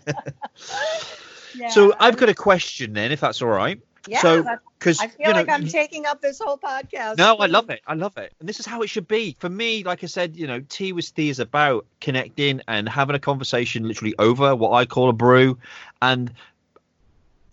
[1.56, 3.80] Yeah, So I've got a question then, if that's all right.
[4.08, 4.46] Yeah, so-
[4.80, 7.18] Because I feel you know, like I'm taking up this whole podcast.
[7.18, 7.82] No, I love it.
[7.88, 8.34] I love it.
[8.40, 9.38] And this is how it should be.
[9.40, 13.16] For me, like I said, you know, Tea with Tea is about connecting and having
[13.16, 15.58] a conversation literally over what I call a brew
[16.02, 16.34] and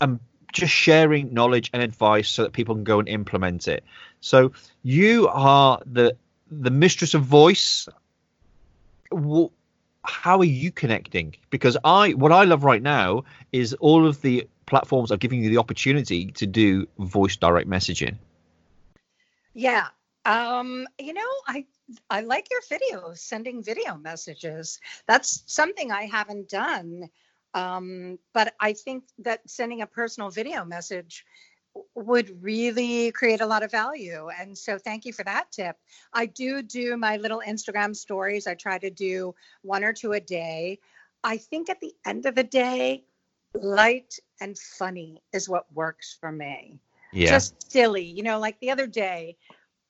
[0.01, 0.19] and
[0.53, 3.85] just sharing knowledge and advice so that people can go and implement it.
[4.21, 4.51] So
[4.83, 6.17] you are the
[6.51, 7.89] the mistress of voice.
[10.03, 11.37] How are you connecting?
[11.51, 15.51] Because I what I love right now is all of the platforms are giving you
[15.51, 18.17] the opportunity to do voice direct messaging.
[19.53, 19.89] Yeah.
[20.25, 21.67] Um, you know, I
[22.09, 24.81] I like your videos, sending video messages.
[25.07, 27.11] That's something I haven't done.
[27.53, 31.25] Um, but I think that sending a personal video message
[31.95, 34.29] would really create a lot of value.
[34.39, 35.77] And so thank you for that tip.
[36.13, 38.47] I do do my little Instagram stories.
[38.47, 40.79] I try to do one or two a day.
[41.23, 43.05] I think at the end of the day,
[43.55, 46.79] light and funny is what works for me
[47.13, 47.31] Yeah.
[47.31, 48.05] just silly.
[48.05, 49.37] You know, like the other day,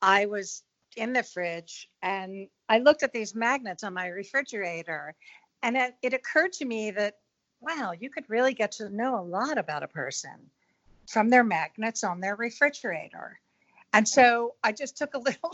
[0.00, 0.62] I was
[0.96, 5.14] in the fridge and I looked at these magnets on my refrigerator,
[5.62, 7.18] and it, it occurred to me that,
[7.60, 10.50] wow, you could really get to know a lot about a person
[11.08, 13.38] from their magnets on their refrigerator.
[13.92, 15.50] And so I just took a little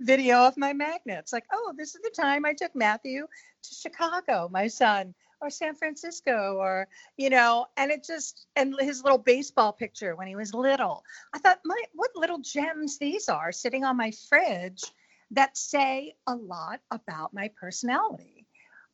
[0.00, 3.26] video of my magnets, like, oh, this is the time I took Matthew
[3.62, 9.02] to Chicago, my son, or San Francisco, or you know, and it just and his
[9.02, 11.04] little baseball picture when he was little.
[11.34, 14.82] I thought, my what little gems these are sitting on my fridge
[15.32, 18.46] that say a lot about my personality.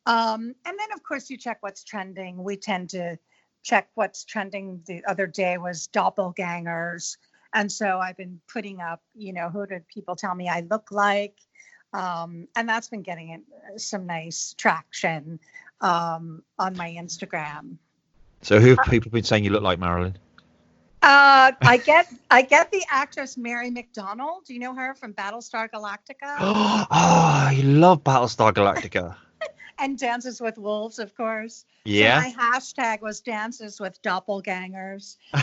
[0.05, 2.43] Um, and then of course you check what's trending.
[2.43, 3.19] We tend to
[3.61, 4.81] check what's trending.
[4.87, 7.17] The other day was doppelgangers.
[7.53, 10.91] And so I've been putting up, you know, who did people tell me I look
[10.91, 11.35] like?
[11.93, 13.43] Um, and that's been getting
[13.77, 15.39] some nice traction
[15.81, 17.77] um, on my Instagram.
[18.41, 20.17] So who have people been saying you look like, Marilyn?
[21.01, 24.43] Uh, I get I get the actress Mary McDonnell.
[24.45, 29.15] Do you know her from Battlestar Galactica oh, I love Battlestar Galactica.
[29.79, 31.65] And Dances with Wolves, of course.
[31.85, 32.21] Yeah.
[32.21, 35.17] So my hashtag was Dances with Doppelgangers.
[35.33, 35.41] I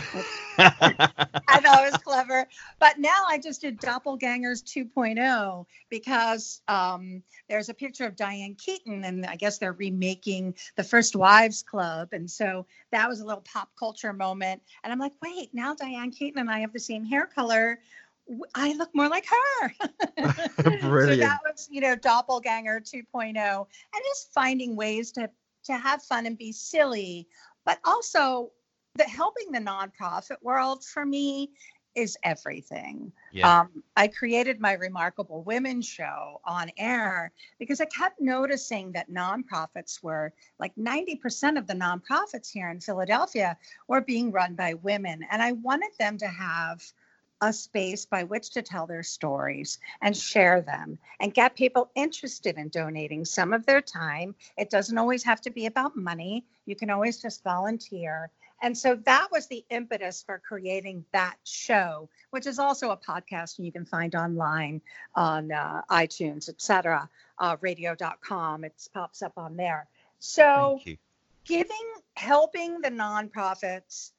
[0.59, 2.47] thought it was clever.
[2.79, 9.03] But now I just did Doppelgangers 2.0 because um, there's a picture of Diane Keaton,
[9.03, 12.09] and I guess they're remaking the First Wives Club.
[12.11, 14.61] And so that was a little pop culture moment.
[14.83, 17.79] And I'm like, wait, now Diane Keaton and I have the same hair color.
[18.55, 19.73] I look more like her.
[20.57, 21.21] So Brilliant.
[21.21, 25.29] that was, you know, Doppelganger 2.0, and just finding ways to
[25.65, 27.27] to have fun and be silly,
[27.65, 28.51] but also
[28.95, 31.51] the helping the nonprofit world for me
[31.97, 33.11] is everything.
[33.33, 33.61] Yeah.
[33.61, 40.03] Um, I created my Remarkable Women show on air because I kept noticing that nonprofits
[40.03, 45.25] were like 90% of the nonprofits here in Philadelphia were being run by women.
[45.31, 46.83] And I wanted them to have
[47.41, 52.57] a space by which to tell their stories and share them and get people interested
[52.57, 54.35] in donating some of their time.
[54.57, 58.31] It doesn't always have to be about money, you can always just volunteer.
[58.61, 63.57] And so that was the impetus for creating that show, which is also a podcast
[63.57, 64.81] and you can find online
[65.13, 67.07] on uh, iTunes, etc.,
[67.37, 68.63] uh, radio.com.
[68.63, 69.87] It pops up on there.
[70.19, 70.79] So
[71.45, 74.11] giving, helping the nonprofits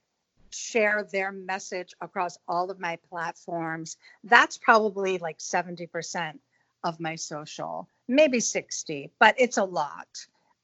[0.50, 6.38] share their message across all of my platforms, that's probably like 70%
[6.84, 10.08] of my social, maybe 60, but it's a lot.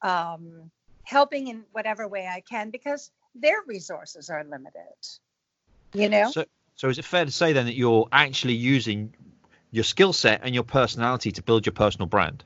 [0.01, 0.71] Um,
[1.03, 4.81] helping in whatever way I can because their resources are limited.
[5.93, 6.31] You know?
[6.31, 9.13] So, So is it fair to say then that you're actually using
[9.71, 12.43] your skill set and your personality to build your personal brand?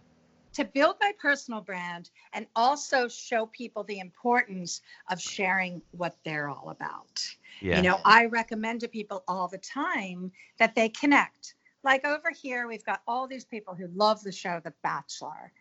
[0.59, 6.49] To build my personal brand and also show people the importance of sharing what they're
[6.49, 7.25] all about.
[7.61, 7.77] Yeah.
[7.77, 11.55] You know, I recommend to people all the time that they connect.
[11.83, 15.53] Like over here, we've got all these people who love the show The Bachelor.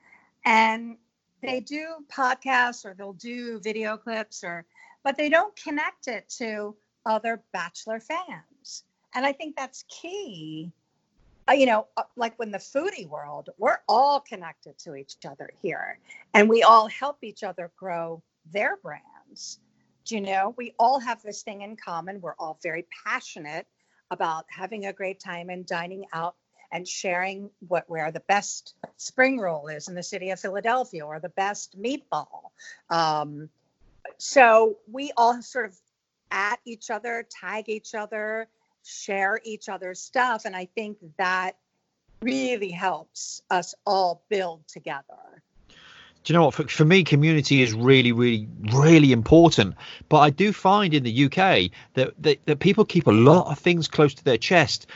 [0.44, 0.96] And
[1.42, 4.64] they do podcasts or they'll do video clips or
[5.04, 6.74] but they don't connect it to
[7.06, 8.84] other bachelor fans
[9.14, 10.72] and i think that's key
[11.52, 15.98] you know uh, like when the foodie world we're all connected to each other here
[16.34, 18.22] and we all help each other grow
[18.52, 19.60] their brands
[20.04, 23.66] Do you know we all have this thing in common we're all very passionate
[24.10, 26.34] about having a great time and dining out
[26.72, 31.18] and sharing what where the best spring roll is in the city of Philadelphia or
[31.20, 32.50] the best meatball.
[32.90, 33.48] Um,
[34.18, 35.76] so we all sort of
[36.30, 38.48] at each other, tag each other,
[38.88, 41.56] share each other's stuff, and I think that
[42.20, 45.42] really helps us all build together.
[46.24, 46.54] Do you know what?
[46.54, 49.76] For, for me, community is really, really, really important.
[50.08, 53.58] But I do find in the UK that, that, that people keep a lot of
[53.58, 54.86] things close to their chest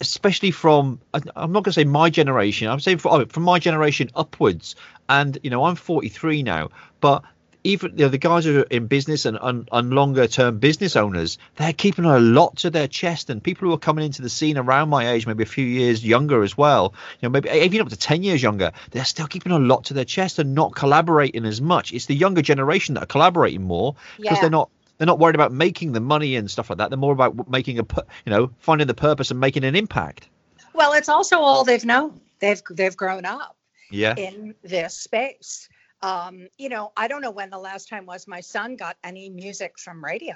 [0.00, 2.68] especially from I'm not going to say my generation.
[2.68, 4.76] I'm saying from, oh, from my generation upwards.
[5.08, 6.68] And you know, I'm 43 now,
[7.00, 7.22] but
[7.66, 10.96] even you know, the guys who are in business and, and, and longer term business
[10.96, 13.28] owners, they're keeping a lot to their chest.
[13.28, 16.04] And people who are coming into the scene around my age, maybe a few years
[16.04, 19.52] younger as well, you know, maybe even up to 10 years younger, they're still keeping
[19.52, 21.92] a lot to their chest and not collaborating as much.
[21.92, 24.40] It's the younger generation that are collaborating more because yeah.
[24.42, 26.88] they're not they're not worried about making the money and stuff like that.
[26.88, 27.84] They're more about making a,
[28.24, 30.28] you know, finding the purpose and making an impact.
[30.72, 32.18] Well, it's also all they've known.
[32.38, 33.56] They've they've grown up.
[33.90, 34.14] Yeah.
[34.16, 35.68] In this space.
[36.02, 39.30] Um, you know, I don't know when the last time was my son got any
[39.30, 40.34] music from radio.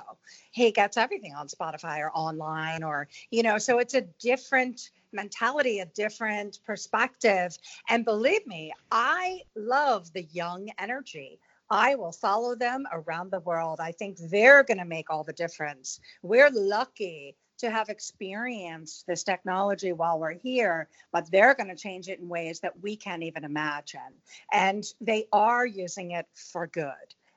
[0.52, 5.80] He gets everything on Spotify or online or, you know, so it's a different mentality,
[5.80, 7.56] a different perspective.
[7.88, 11.38] And believe me, I love the young energy.
[11.70, 13.78] I will follow them around the world.
[13.80, 16.00] I think they're going to make all the difference.
[16.22, 22.08] We're lucky to have experienced this technology while we're here, but they're going to change
[22.08, 24.00] it in ways that we can't even imagine.
[24.52, 26.92] And they are using it for good.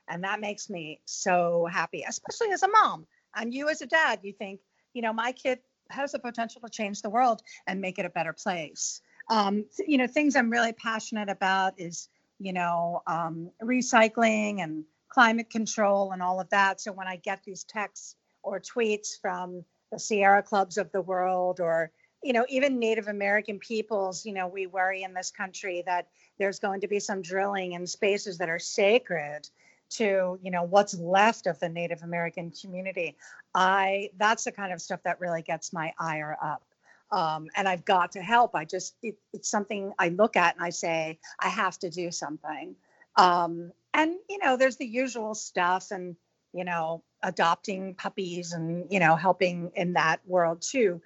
[0.07, 3.05] And that makes me so happy, especially as a mom.
[3.35, 4.59] And you as a dad, you think,
[4.93, 5.59] you know, my kid
[5.89, 9.01] has the potential to change the world and make it a better place.
[9.29, 12.09] Um, you know, things I'm really passionate about is
[12.39, 16.81] you know, um, recycling and climate control and all of that.
[16.81, 19.63] So when I get these texts or tweets from
[19.93, 21.91] the Sierra clubs of the world or
[22.23, 26.07] you know even native american peoples you know we worry in this country that
[26.39, 29.47] there's going to be some drilling in spaces that are sacred
[29.89, 33.15] to you know what's left of the native american community
[33.53, 36.63] i that's the kind of stuff that really gets my ire up
[37.11, 38.55] um, and I've got to help.
[38.55, 42.09] I just it, it's something I look at and I say I have to do
[42.09, 42.75] something.
[43.15, 46.15] Um, and you know, there's the usual stuff, and
[46.53, 51.01] you know, adopting puppies and you know, helping in that world too.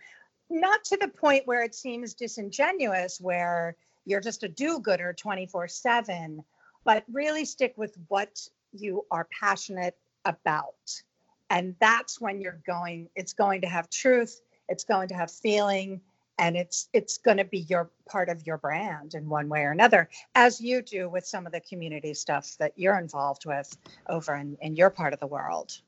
[0.49, 6.43] Not to the point where it seems disingenuous, where you're just a do-gooder 24/7,
[6.85, 11.01] but really stick with what you are passionate about,
[11.49, 13.09] and that's when you're going.
[13.15, 16.01] It's going to have truth it's going to have feeling
[16.39, 19.71] and it's it's going to be your part of your brand in one way or
[19.71, 23.75] another as you do with some of the community stuff that you're involved with
[24.09, 25.79] over in, in your part of the world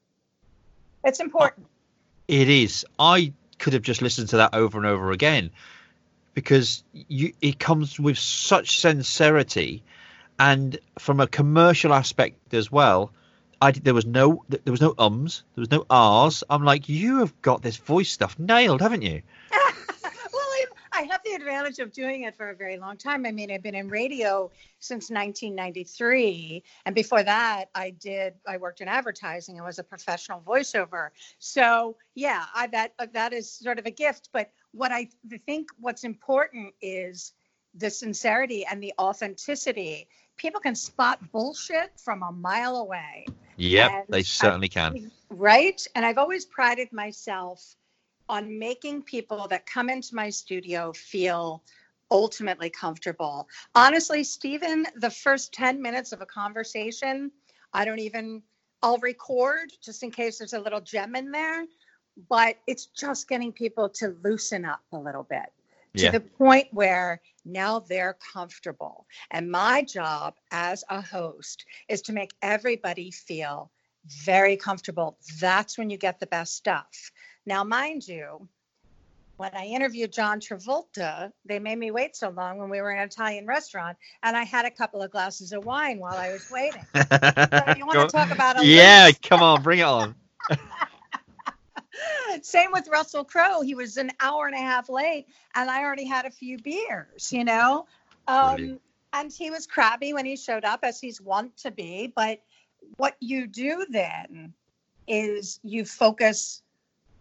[1.04, 1.70] it's important uh,
[2.28, 5.50] it is i could have just listened to that over and over again
[6.34, 9.84] because you it comes with such sincerity
[10.39, 13.12] and from a commercial aspect as well
[13.62, 16.43] I there was no there was no ums, there was no r's.
[16.50, 19.22] I'm like, you have got this voice stuff nailed, haven't you?
[19.52, 19.62] well,
[20.34, 23.26] I, I have the advantage of doing it for a very long time.
[23.26, 28.82] I mean, I've been in radio since 1993, and before that, I did I worked
[28.82, 29.60] in advertising.
[29.60, 31.10] I was a professional voiceover.
[31.40, 34.30] So yeah, I that uh, that is sort of a gift.
[34.32, 35.10] But what I
[35.46, 37.34] think what's important is
[37.76, 40.08] the sincerity and the authenticity
[40.40, 43.28] people can spot bullshit from a mile away.
[43.58, 45.12] Yep, they certainly I, can.
[45.30, 45.86] Right?
[45.94, 47.76] And I've always prided myself
[48.30, 51.64] on making people that come into my studio feel
[52.12, 53.48] ultimately comfortable.
[53.76, 57.32] Honestly, Stephen, the first 10 minutes of a conversation,
[57.74, 58.42] I don't even,
[58.82, 61.66] I'll record just in case there's a little gem in there,
[62.30, 65.52] but it's just getting people to loosen up a little bit
[65.98, 66.12] to yeah.
[66.12, 69.06] the point where now they're comfortable.
[69.32, 73.72] And my job as a host is to make everybody feel
[74.06, 75.18] very comfortable.
[75.40, 77.12] That's when you get the best stuff.
[77.50, 78.47] Now, mind you,
[79.38, 83.00] when I interviewed John Travolta, they made me wait so long when we were in
[83.00, 86.47] an Italian restaurant, and I had a couple of glasses of wine while I was
[86.52, 86.86] waiting.
[86.93, 89.24] so you want to talk about Yeah, list?
[89.24, 90.14] come on, bring it on.
[92.43, 93.64] Same with Russell Crowe.
[93.64, 95.26] He was an hour and a half late,
[95.56, 97.88] and I already had a few beers, you know?
[98.28, 98.80] Um,
[99.14, 102.14] and he was crabby when he showed up, as he's wont to be.
[102.16, 102.43] But
[102.97, 104.54] what you do then
[105.08, 106.62] is you focus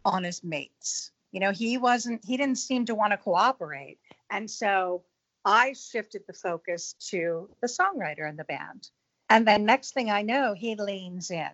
[0.04, 1.10] on his mates.
[1.32, 3.98] You know, he wasn't, he didn't seem to want to cooperate.
[4.30, 5.02] And so
[5.44, 8.88] I shifted the focus to the songwriter in the band.
[9.30, 11.50] And then next thing I know, he leans in.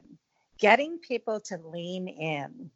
[0.58, 2.70] Getting people to lean in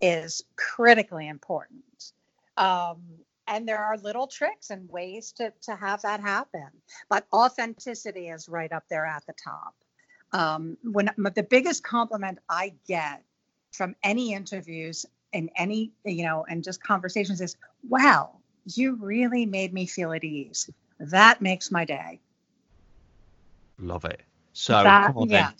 [0.00, 2.12] is critically important.
[2.56, 3.02] Um,
[3.46, 6.68] and there are little tricks and ways to, to have that happen.
[7.08, 9.74] But authenticity is right up there at the top.
[10.32, 13.22] Um, when the biggest compliment I get
[13.72, 15.04] from any interviews
[15.34, 17.56] and any, you know, and just conversations is,
[17.88, 18.30] wow,
[18.66, 20.70] you really made me feel at ease.
[20.98, 22.20] That makes my day.
[23.78, 24.22] Love it.
[24.52, 25.48] So That- come on yeah.
[25.48, 25.54] then.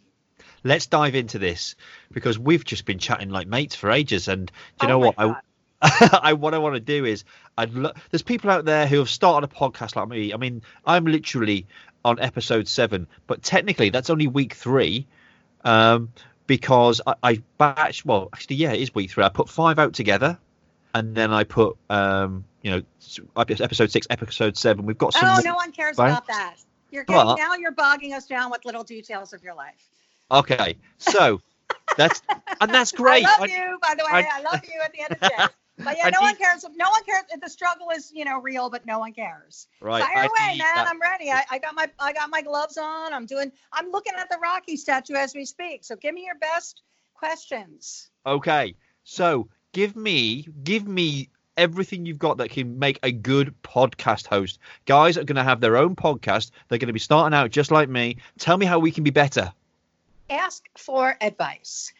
[0.66, 1.74] Let's dive into this
[2.12, 4.28] because we've just been chatting like mates for ages.
[4.28, 4.46] And
[4.80, 5.16] do you Oh know what?
[5.16, 5.36] God.
[5.82, 7.24] I, I what I want to do is
[7.58, 10.32] I'd lo- there's people out there who have started a podcast like me.
[10.32, 11.66] I mean, I'm literally
[12.02, 15.06] on episode seven, but technically that's only week three.
[15.64, 16.12] Um,
[16.46, 19.24] because I, I batch well actually yeah it is week three.
[19.24, 20.38] I put five out together
[20.94, 22.82] and then I put um you know
[23.36, 24.86] episode six, episode seven.
[24.86, 26.08] We've got some Oh, more- no one cares Right?
[26.10, 26.56] about that.
[26.90, 27.54] You're getting Well- now.
[27.54, 29.88] You're bogging us down with little details of your life.
[30.30, 31.40] Okay, so
[31.96, 32.22] that's
[32.60, 33.26] and that's great.
[33.26, 34.26] I love I- you, by the way.
[34.26, 35.44] I- I, love you at the end of the day.
[35.78, 36.64] But yeah, I no one cares.
[36.76, 37.24] No one cares.
[37.30, 39.66] If the struggle is, you know, real, but no one cares.
[39.80, 40.58] Right, Fire I away, man.
[40.58, 40.86] that.
[40.88, 41.30] I'm ready.
[41.30, 43.12] I, I got my I got my gloves on.
[43.12, 43.50] I'm doing.
[43.72, 45.84] I'm looking at the Rocky statue as we speak.
[45.84, 46.82] So give me your best
[47.14, 48.10] questions.
[48.24, 54.26] Okay, so give me give me everything you've got that can make a good podcast
[54.26, 54.58] host.
[54.86, 56.50] Guys are going to have their own podcast.
[56.68, 58.16] They're going to be starting out just like me.
[58.38, 59.52] Tell me how we can be better.
[60.30, 61.92] ask for advice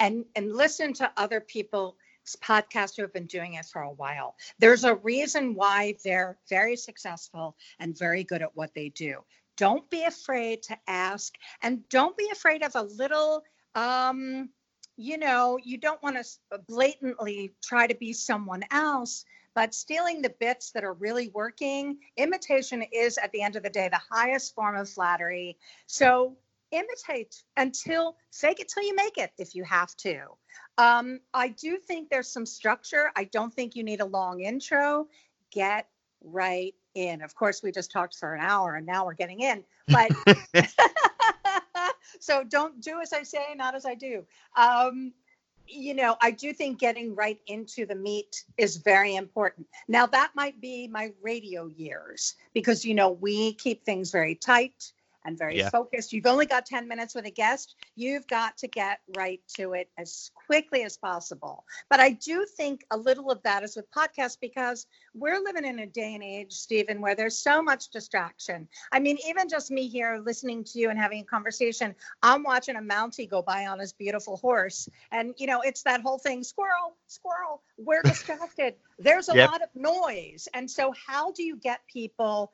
[0.00, 1.94] and and listen to other people's
[2.36, 4.36] podcasts who have been doing it for a while.
[4.58, 9.24] There's a reason why they're very successful and very good at what they do.
[9.56, 13.42] Don't be afraid to ask and don't be afraid of a little
[13.74, 14.48] um
[14.96, 19.24] you know you don't want to blatantly try to be someone else
[19.58, 23.70] but stealing the bits that are really working imitation is at the end of the
[23.70, 25.58] day the highest form of flattery.
[25.88, 26.36] So
[26.70, 30.26] imitate until fake it till you make it if you have to.
[30.78, 33.10] Um, I do think there's some structure.
[33.16, 35.08] I don't think you need a long intro.
[35.50, 35.88] Get
[36.22, 37.20] right in.
[37.22, 40.10] Of course, we just talked for an hour and now we're getting in, but
[42.20, 44.24] so don't do as I say, not as I do.
[44.56, 45.12] Um,
[45.66, 49.66] you know, I do think getting right into the meat is very important.
[49.86, 54.92] Now, that might be my radio years because, you know, we keep things very tight
[55.28, 55.68] and very Yeah.
[55.70, 56.12] focused.
[56.12, 57.76] You've only got 10 minutes with a guest.
[57.96, 61.64] You've got to get right to it as quickly as possible.
[61.90, 65.80] But I do think a little of that is with podcasts because we're living in
[65.80, 68.66] a day and age, Stephen, where there's so much distraction.
[68.90, 72.76] I mean, even just me here listening to you and having a conversation, I'm watching
[72.76, 74.88] a Mountie go by on his beautiful horse.
[75.12, 78.74] And, you know, it's that whole thing squirrel, squirrel, we're distracted.
[78.98, 79.50] There's a Yep.
[79.50, 80.48] lot of noise.
[80.54, 82.50] And so, how do you get people?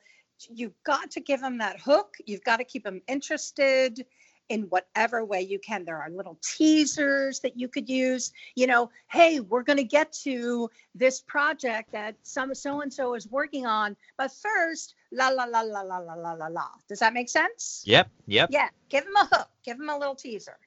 [0.53, 2.17] You've got to give them that hook.
[2.25, 4.05] You've got to keep them interested
[4.49, 5.85] in whatever way you can.
[5.85, 8.31] There are little teasers that you could use.
[8.55, 13.15] You know, hey, we're going to get to this project that some so and so
[13.15, 16.67] is working on, but first, la la la la la la la la la.
[16.87, 17.83] Does that make sense?
[17.85, 18.49] Yep, yep.
[18.51, 18.69] Yeah.
[18.89, 19.49] Give them a hook.
[19.63, 20.57] Give them a little teaser.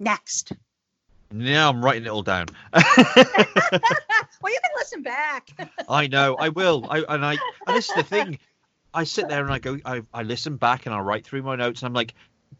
[0.00, 0.52] Next.
[1.34, 2.46] Now I'm writing it all down.
[4.40, 5.48] Well, you can listen back.
[5.88, 6.86] I know, I will.
[6.90, 7.32] I and I
[7.66, 8.38] and this is the thing.
[8.92, 11.56] I sit there and I go, I, I listen back and I write through my
[11.56, 12.12] notes and I'm like,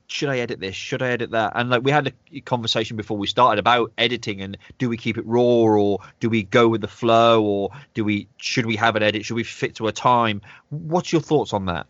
[0.07, 0.75] should I edit this?
[0.75, 1.53] Should I edit that?
[1.55, 5.18] And like we had a conversation before we started about editing and do we keep
[5.18, 8.97] it raw or do we go with the flow or do we should we have
[8.97, 9.27] an edit?
[9.27, 10.41] Should we fit to a time?
[10.70, 11.87] What's your thoughts on that?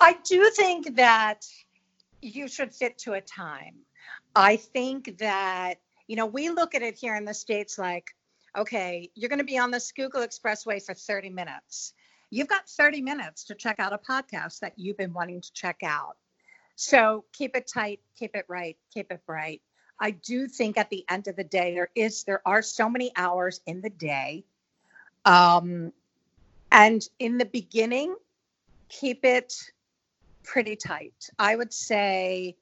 [0.00, 1.46] I do think that
[2.20, 3.76] you should fit to a time.
[4.34, 5.78] I think that,
[6.10, 8.16] you know, we look at it here in the States like,
[8.58, 11.92] okay, you're going to be on the Schuylkill Expressway for 30 minutes.
[12.30, 15.84] You've got 30 minutes to check out a podcast that you've been wanting to check
[15.84, 16.16] out.
[16.74, 19.62] So keep it tight, keep it right, keep it bright.
[20.00, 23.12] I do think at the end of the day, there is, there are so many
[23.14, 24.42] hours in the day.
[25.24, 25.92] Um,
[26.72, 28.16] and in the beginning,
[28.88, 29.54] keep it
[30.42, 31.30] pretty tight.
[31.38, 32.56] I would say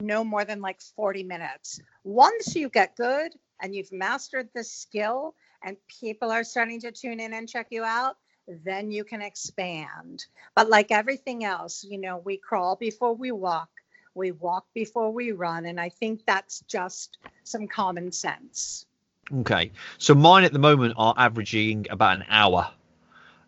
[0.00, 1.80] no more than like 40 minutes.
[2.04, 3.32] Once you get good
[3.62, 7.84] and you've mastered the skill and people are starting to tune in and check you
[7.84, 8.16] out,
[8.46, 10.26] then you can expand.
[10.54, 13.70] But like everything else, you know, we crawl before we walk,
[14.14, 15.66] we walk before we run.
[15.66, 18.86] And I think that's just some common sense.
[19.32, 19.72] Okay.
[19.98, 22.70] So mine at the moment are averaging about an hour.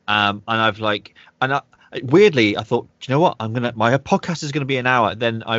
[0.08, 1.62] Um, and I've like, and I,
[2.02, 3.36] weirdly, I thought, you know what?
[3.40, 5.14] I'm gonna my podcast is gonna be an hour.
[5.14, 5.58] Then I,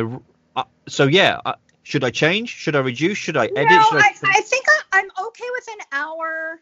[0.58, 1.54] uh, so yeah, uh,
[1.84, 2.50] should I change?
[2.50, 3.16] Should I reduce?
[3.16, 3.70] Should I edit?
[3.70, 6.60] No, Should I, I think I, I'm okay with an hour,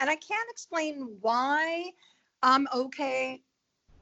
[0.00, 1.90] and I can't explain why
[2.42, 3.42] I'm okay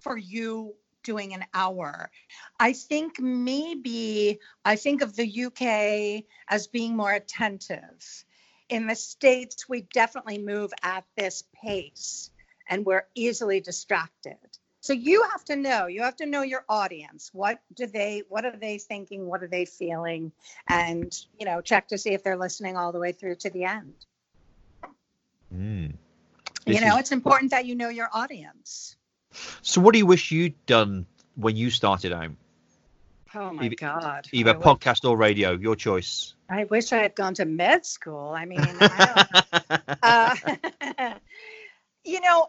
[0.00, 2.10] for you doing an hour.
[2.58, 8.24] I think maybe I think of the UK as being more attentive.
[8.68, 12.30] In the States, we definitely move at this pace
[12.68, 14.36] and we're easily distracted.
[14.80, 17.30] So you have to know, you have to know your audience.
[17.32, 19.26] What do they what are they thinking?
[19.26, 20.32] What are they feeling?
[20.68, 23.64] And, you know, check to see if they're listening all the way through to the
[23.64, 23.94] end.
[25.54, 25.94] Mm.
[26.66, 27.00] You know, is...
[27.00, 28.96] it's important that you know your audience.
[29.62, 32.30] So what do you wish you'd done when you started out?
[33.34, 34.26] Oh my either, God.
[34.32, 36.34] Either I podcast wish, or radio, your choice.
[36.48, 38.34] I wish I had gone to med school.
[38.36, 39.26] I mean, I
[40.98, 41.14] uh,
[42.04, 42.48] you know,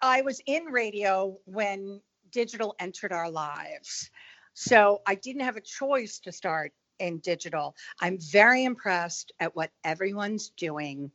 [0.00, 4.10] I was in radio when digital entered our lives.
[4.54, 7.74] So I didn't have a choice to start in digital.
[8.00, 11.10] I'm very impressed at what everyone's doing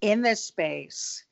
[0.00, 1.24] in this space.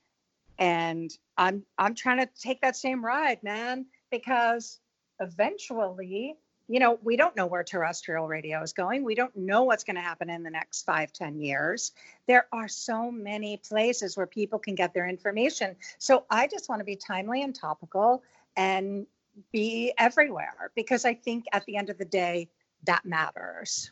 [0.59, 4.81] And I'm I'm trying to take that same ride, man, because
[5.21, 6.37] eventually
[6.73, 9.05] you know, we don't know where terrestrial radio is going.
[9.05, 11.93] We don't know what's going to happen in the next five, ten years.
[12.27, 15.77] There are so many places where people can get their information.
[15.99, 18.23] So I just want to be timely and topical
[18.57, 19.07] and
[19.53, 22.49] be everywhere because I think at the end of the day,
[22.85, 23.91] that matters.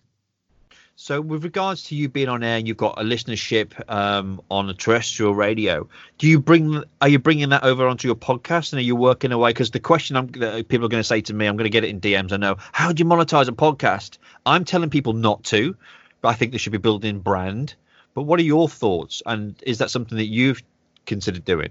[1.03, 4.69] So, with regards to you being on air, and you've got a listenership um, on
[4.69, 5.89] a terrestrial radio.
[6.19, 6.85] Do you bring?
[7.01, 9.49] Are you bringing that over onto your podcast, and are you working away?
[9.49, 11.85] Because the question I'm, people are going to say to me, I'm going to get
[11.85, 12.33] it in DMs.
[12.33, 12.57] I know.
[12.73, 14.19] How do you monetize a podcast?
[14.45, 15.75] I'm telling people not to,
[16.21, 17.75] but I think they should be building brand.
[18.13, 19.23] But what are your thoughts?
[19.25, 20.63] And is that something that you've
[21.07, 21.71] considered doing?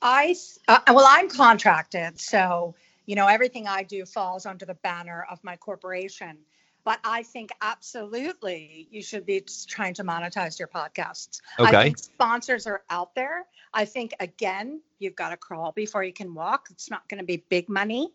[0.00, 0.36] I
[0.68, 5.42] uh, well, I'm contracted, so you know everything I do falls under the banner of
[5.42, 6.38] my corporation
[6.86, 11.40] but I think absolutely you should be trying to monetize your podcasts.
[11.58, 11.76] Okay.
[11.76, 13.44] I think sponsors are out there.
[13.74, 16.68] I think again, you've got to crawl before you can walk.
[16.70, 18.12] It's not going to be big money,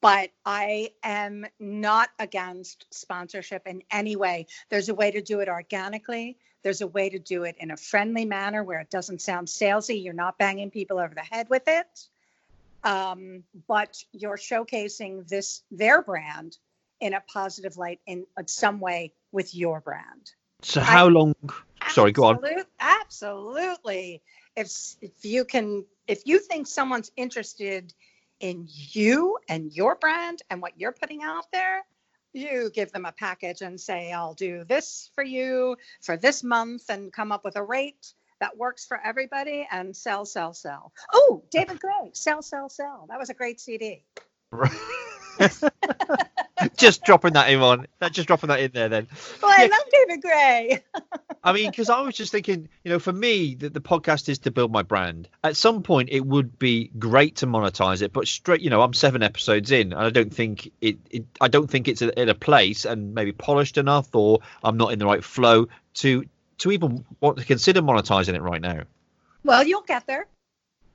[0.00, 4.46] but I am not against sponsorship in any way.
[4.68, 6.38] There's a way to do it organically.
[6.62, 10.04] There's a way to do it in a friendly manner where it doesn't sound salesy.
[10.04, 12.06] You're not banging people over the head with it.
[12.84, 16.56] Um, but you're showcasing this their brand
[17.00, 20.32] in a positive light in some way with your brand.
[20.62, 21.34] So how I, long?
[21.90, 22.40] Sorry, go on.
[22.80, 24.22] Absolutely.
[24.56, 24.70] If
[25.00, 27.92] if you can, if you think someone's interested
[28.40, 31.82] in you and your brand and what you're putting out there,
[32.32, 36.88] you give them a package and say, "I'll do this for you for this month,"
[36.88, 40.92] and come up with a rate that works for everybody and sell, sell, sell.
[41.12, 43.06] Oh, David Gray, sell, sell, sell.
[43.08, 44.04] That was a great CD.
[44.50, 44.72] Right.
[46.76, 49.06] just dropping that in on that just dropping that in there then.
[49.42, 49.68] Well i yeah.
[49.68, 50.82] love david gray.
[51.44, 54.38] I mean because i was just thinking you know for me that the podcast is
[54.40, 55.28] to build my brand.
[55.44, 58.94] At some point it would be great to monetize it but straight you know i'm
[58.94, 62.34] seven episodes in and i don't think it, it i don't think it's in a
[62.34, 66.24] place and maybe polished enough or i'm not in the right flow to
[66.58, 68.82] to even want to consider monetizing it right now.
[69.44, 70.26] Well you'll get there.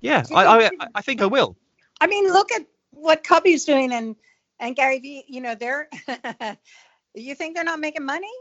[0.01, 1.55] Yeah I, I i think i will.
[1.99, 4.15] I mean look at what Kubby's doing and
[4.61, 5.89] and Gary Vee, you know, they're
[7.13, 8.31] you think they're not making money?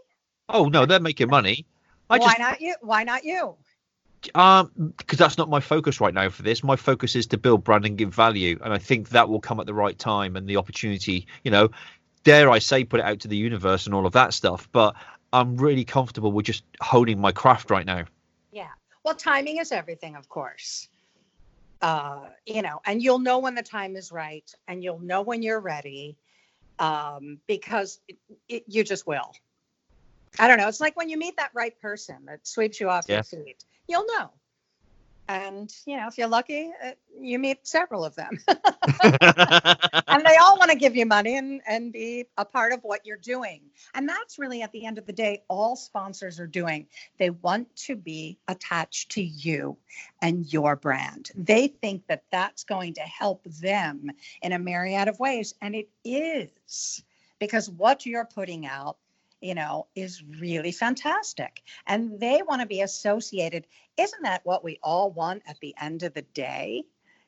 [0.48, 1.66] Oh no, they're making money.
[2.08, 2.74] I Why just, not you?
[2.82, 3.56] Why not you?
[4.34, 6.62] Um, because that's not my focus right now for this.
[6.62, 9.58] My focus is to build brand and give value, and I think that will come
[9.58, 11.26] at the right time and the opportunity.
[11.42, 11.70] You know,
[12.22, 14.68] dare I say, put it out to the universe and all of that stuff.
[14.72, 14.94] But
[15.32, 18.04] I'm really comfortable with just honing my craft right now.
[18.52, 18.68] Yeah.
[19.04, 20.89] Well, timing is everything, of course
[21.82, 25.42] uh, you know, and you'll know when the time is right and you'll know when
[25.42, 26.16] you're ready
[26.78, 28.16] um, because it,
[28.48, 29.32] it, you just will.
[30.38, 30.68] I don't know.
[30.68, 33.16] It's like when you meet that right person that sweeps you off yeah.
[33.16, 34.30] your feet, you'll know
[35.30, 38.38] and you know if you're lucky uh, you meet several of them.
[40.12, 43.06] And they all want to give you money and and be a part of what
[43.06, 43.62] you're doing.
[43.94, 46.88] And that's really at the end of the day all sponsors are doing.
[47.16, 49.78] They want to be attached to you
[50.20, 51.30] and your brand.
[51.36, 54.10] They think that that's going to help them
[54.42, 55.54] in a myriad of ways.
[55.62, 57.04] And it is
[57.38, 58.98] because what you're putting out
[59.40, 61.62] you know, is really fantastic.
[61.86, 63.66] And they want to be associated.
[63.96, 66.84] Isn't that what we all want at the end of the day?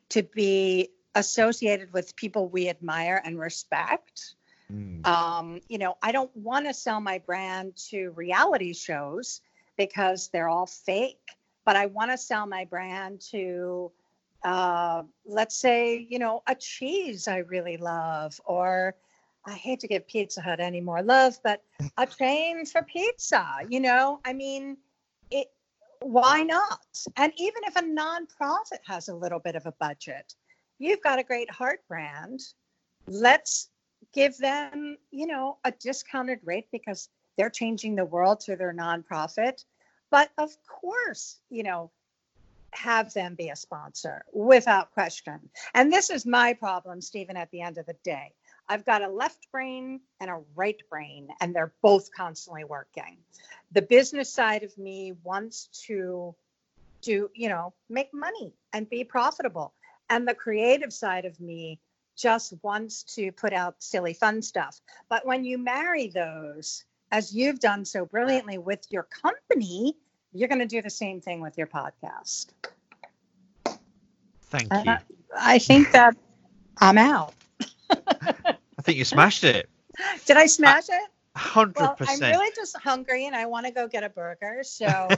[0.09, 4.35] To be associated with people we admire and respect.
[4.71, 5.05] Mm.
[5.05, 9.41] Um, you know, I don't want to sell my brand to reality shows
[9.77, 11.29] because they're all fake,
[11.65, 13.91] but I want to sell my brand to,
[14.43, 18.95] uh, let's say, you know, a cheese I really love, or
[19.45, 21.63] I hate to give Pizza Hut any more love, but
[21.97, 24.77] a train for pizza, you know, I mean,
[25.31, 25.47] it,
[25.99, 26.79] why not?
[27.17, 30.33] And even if a nonprofit has a little bit of a budget,
[30.79, 32.39] you've got a great heart brand.
[33.07, 33.69] Let's
[34.13, 39.65] give them, you know, a discounted rate because they're changing the world through their nonprofit.
[40.09, 41.91] But of course, you know,
[42.71, 45.49] have them be a sponsor without question.
[45.73, 48.33] And this is my problem, Stephen, at the end of the day.
[48.69, 53.17] I've got a left brain and a right brain, and they're both constantly working.
[53.71, 56.35] The business side of me wants to
[57.01, 59.73] do, you know, make money and be profitable.
[60.09, 61.79] And the creative side of me
[62.15, 64.79] just wants to put out silly fun stuff.
[65.09, 69.95] But when you marry those, as you've done so brilliantly with your company,
[70.31, 72.47] you're going to do the same thing with your podcast.
[74.43, 74.91] Thank you.
[74.91, 74.97] Uh,
[75.37, 76.15] I think that
[76.77, 77.33] I'm out.
[77.89, 79.69] I think you smashed it.
[80.25, 81.09] Did I smash it?
[81.35, 82.23] Hundred well, percent.
[82.23, 84.59] I'm really just hungry and I want to go get a burger.
[84.63, 84.85] So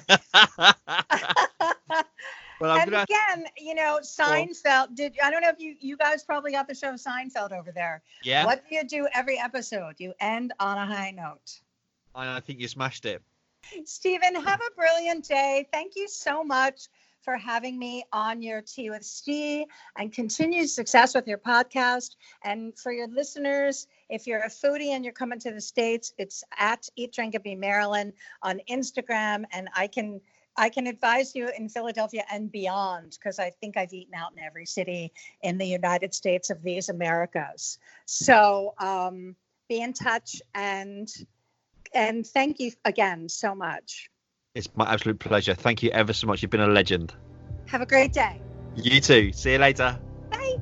[2.60, 3.04] Well, I'm and gonna...
[3.04, 4.96] again, you know, Seinfeld.
[4.96, 8.02] Did I don't know if you you guys probably got the show Seinfeld over there.
[8.24, 8.46] Yeah.
[8.46, 9.96] What do you do every episode?
[9.98, 11.60] You end on a high note.
[12.14, 13.22] I think you smashed it.
[13.84, 15.68] Stephen, have a brilliant day.
[15.74, 16.88] Thank you so much
[17.26, 19.66] for having me on your Tea with Steve
[19.98, 22.16] and continued success with your podcast.
[22.44, 26.44] And for your listeners, if you're a foodie and you're coming to the States, it's
[26.58, 28.14] at Eat, Drink, and Be Marilyn
[28.44, 29.44] on Instagram.
[29.52, 30.22] And I can
[30.58, 34.40] I can advise you in Philadelphia and beyond because I think I've eaten out in
[34.40, 35.12] every city
[35.42, 37.78] in the United States of these Americas.
[38.06, 39.36] So um,
[39.68, 41.12] be in touch and
[41.94, 44.10] and thank you again so much.
[44.56, 45.54] It's my absolute pleasure.
[45.54, 46.42] Thank you ever so much.
[46.42, 47.14] You've been a legend.
[47.68, 48.42] Have a great day.
[48.78, 49.34] You too.
[49.34, 50.00] See you later.
[50.32, 50.56] Bye.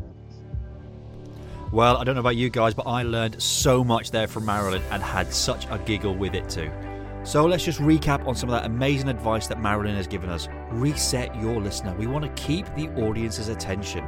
[1.72, 4.82] Well, I don't know about you guys, but I learned so much there from Marilyn
[4.90, 6.72] and had such a giggle with it too.
[7.24, 10.48] So let's just recap on some of that amazing advice that Marilyn has given us.
[10.72, 11.94] Reset your listener.
[11.94, 14.04] We want to keep the audience's attention.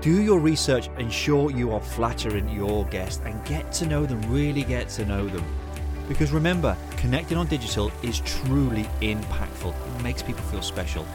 [0.00, 4.62] Do your research, ensure you are flattering your guest, and get to know them, really
[4.62, 5.44] get to know them.
[6.08, 9.74] Because remember, connecting on digital is truly impactful.
[9.96, 11.06] It makes people feel special.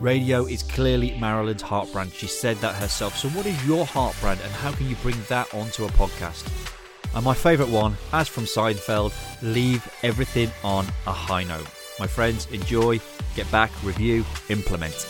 [0.00, 2.12] Radio is clearly Marilyn's heart brand.
[2.12, 3.16] She said that herself.
[3.16, 6.46] So, what is your heart brand, and how can you bring that onto a podcast?
[7.14, 9.12] And my favourite one, as from Seinfeld,
[9.42, 11.66] leave everything on a high note.
[11.98, 13.00] My friends, enjoy,
[13.34, 15.08] get back, review, implement.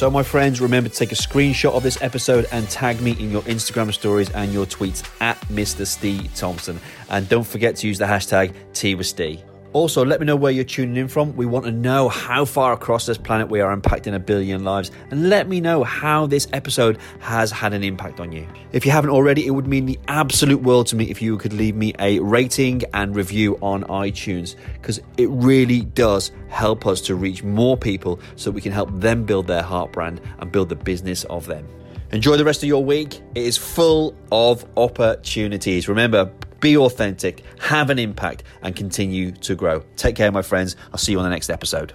[0.00, 3.30] So, my friends, remember to take a screenshot of this episode and tag me in
[3.30, 5.86] your Instagram stories and your tweets at Mr.
[5.86, 6.80] Steve Thompson.
[7.10, 9.42] And don't forget to use the hashtag Tea with Steve.
[9.72, 11.36] Also, let me know where you're tuning in from.
[11.36, 14.90] We want to know how far across this planet we are impacting a billion lives.
[15.12, 18.48] And let me know how this episode has had an impact on you.
[18.72, 21.52] If you haven't already, it would mean the absolute world to me if you could
[21.52, 27.14] leave me a rating and review on iTunes, because it really does help us to
[27.14, 30.74] reach more people so we can help them build their heart brand and build the
[30.74, 31.64] business of them.
[32.10, 33.20] Enjoy the rest of your week.
[33.36, 35.88] It is full of opportunities.
[35.88, 39.82] Remember, be authentic, have an impact, and continue to grow.
[39.96, 40.76] Take care, my friends.
[40.92, 41.92] I'll see you on the next episode.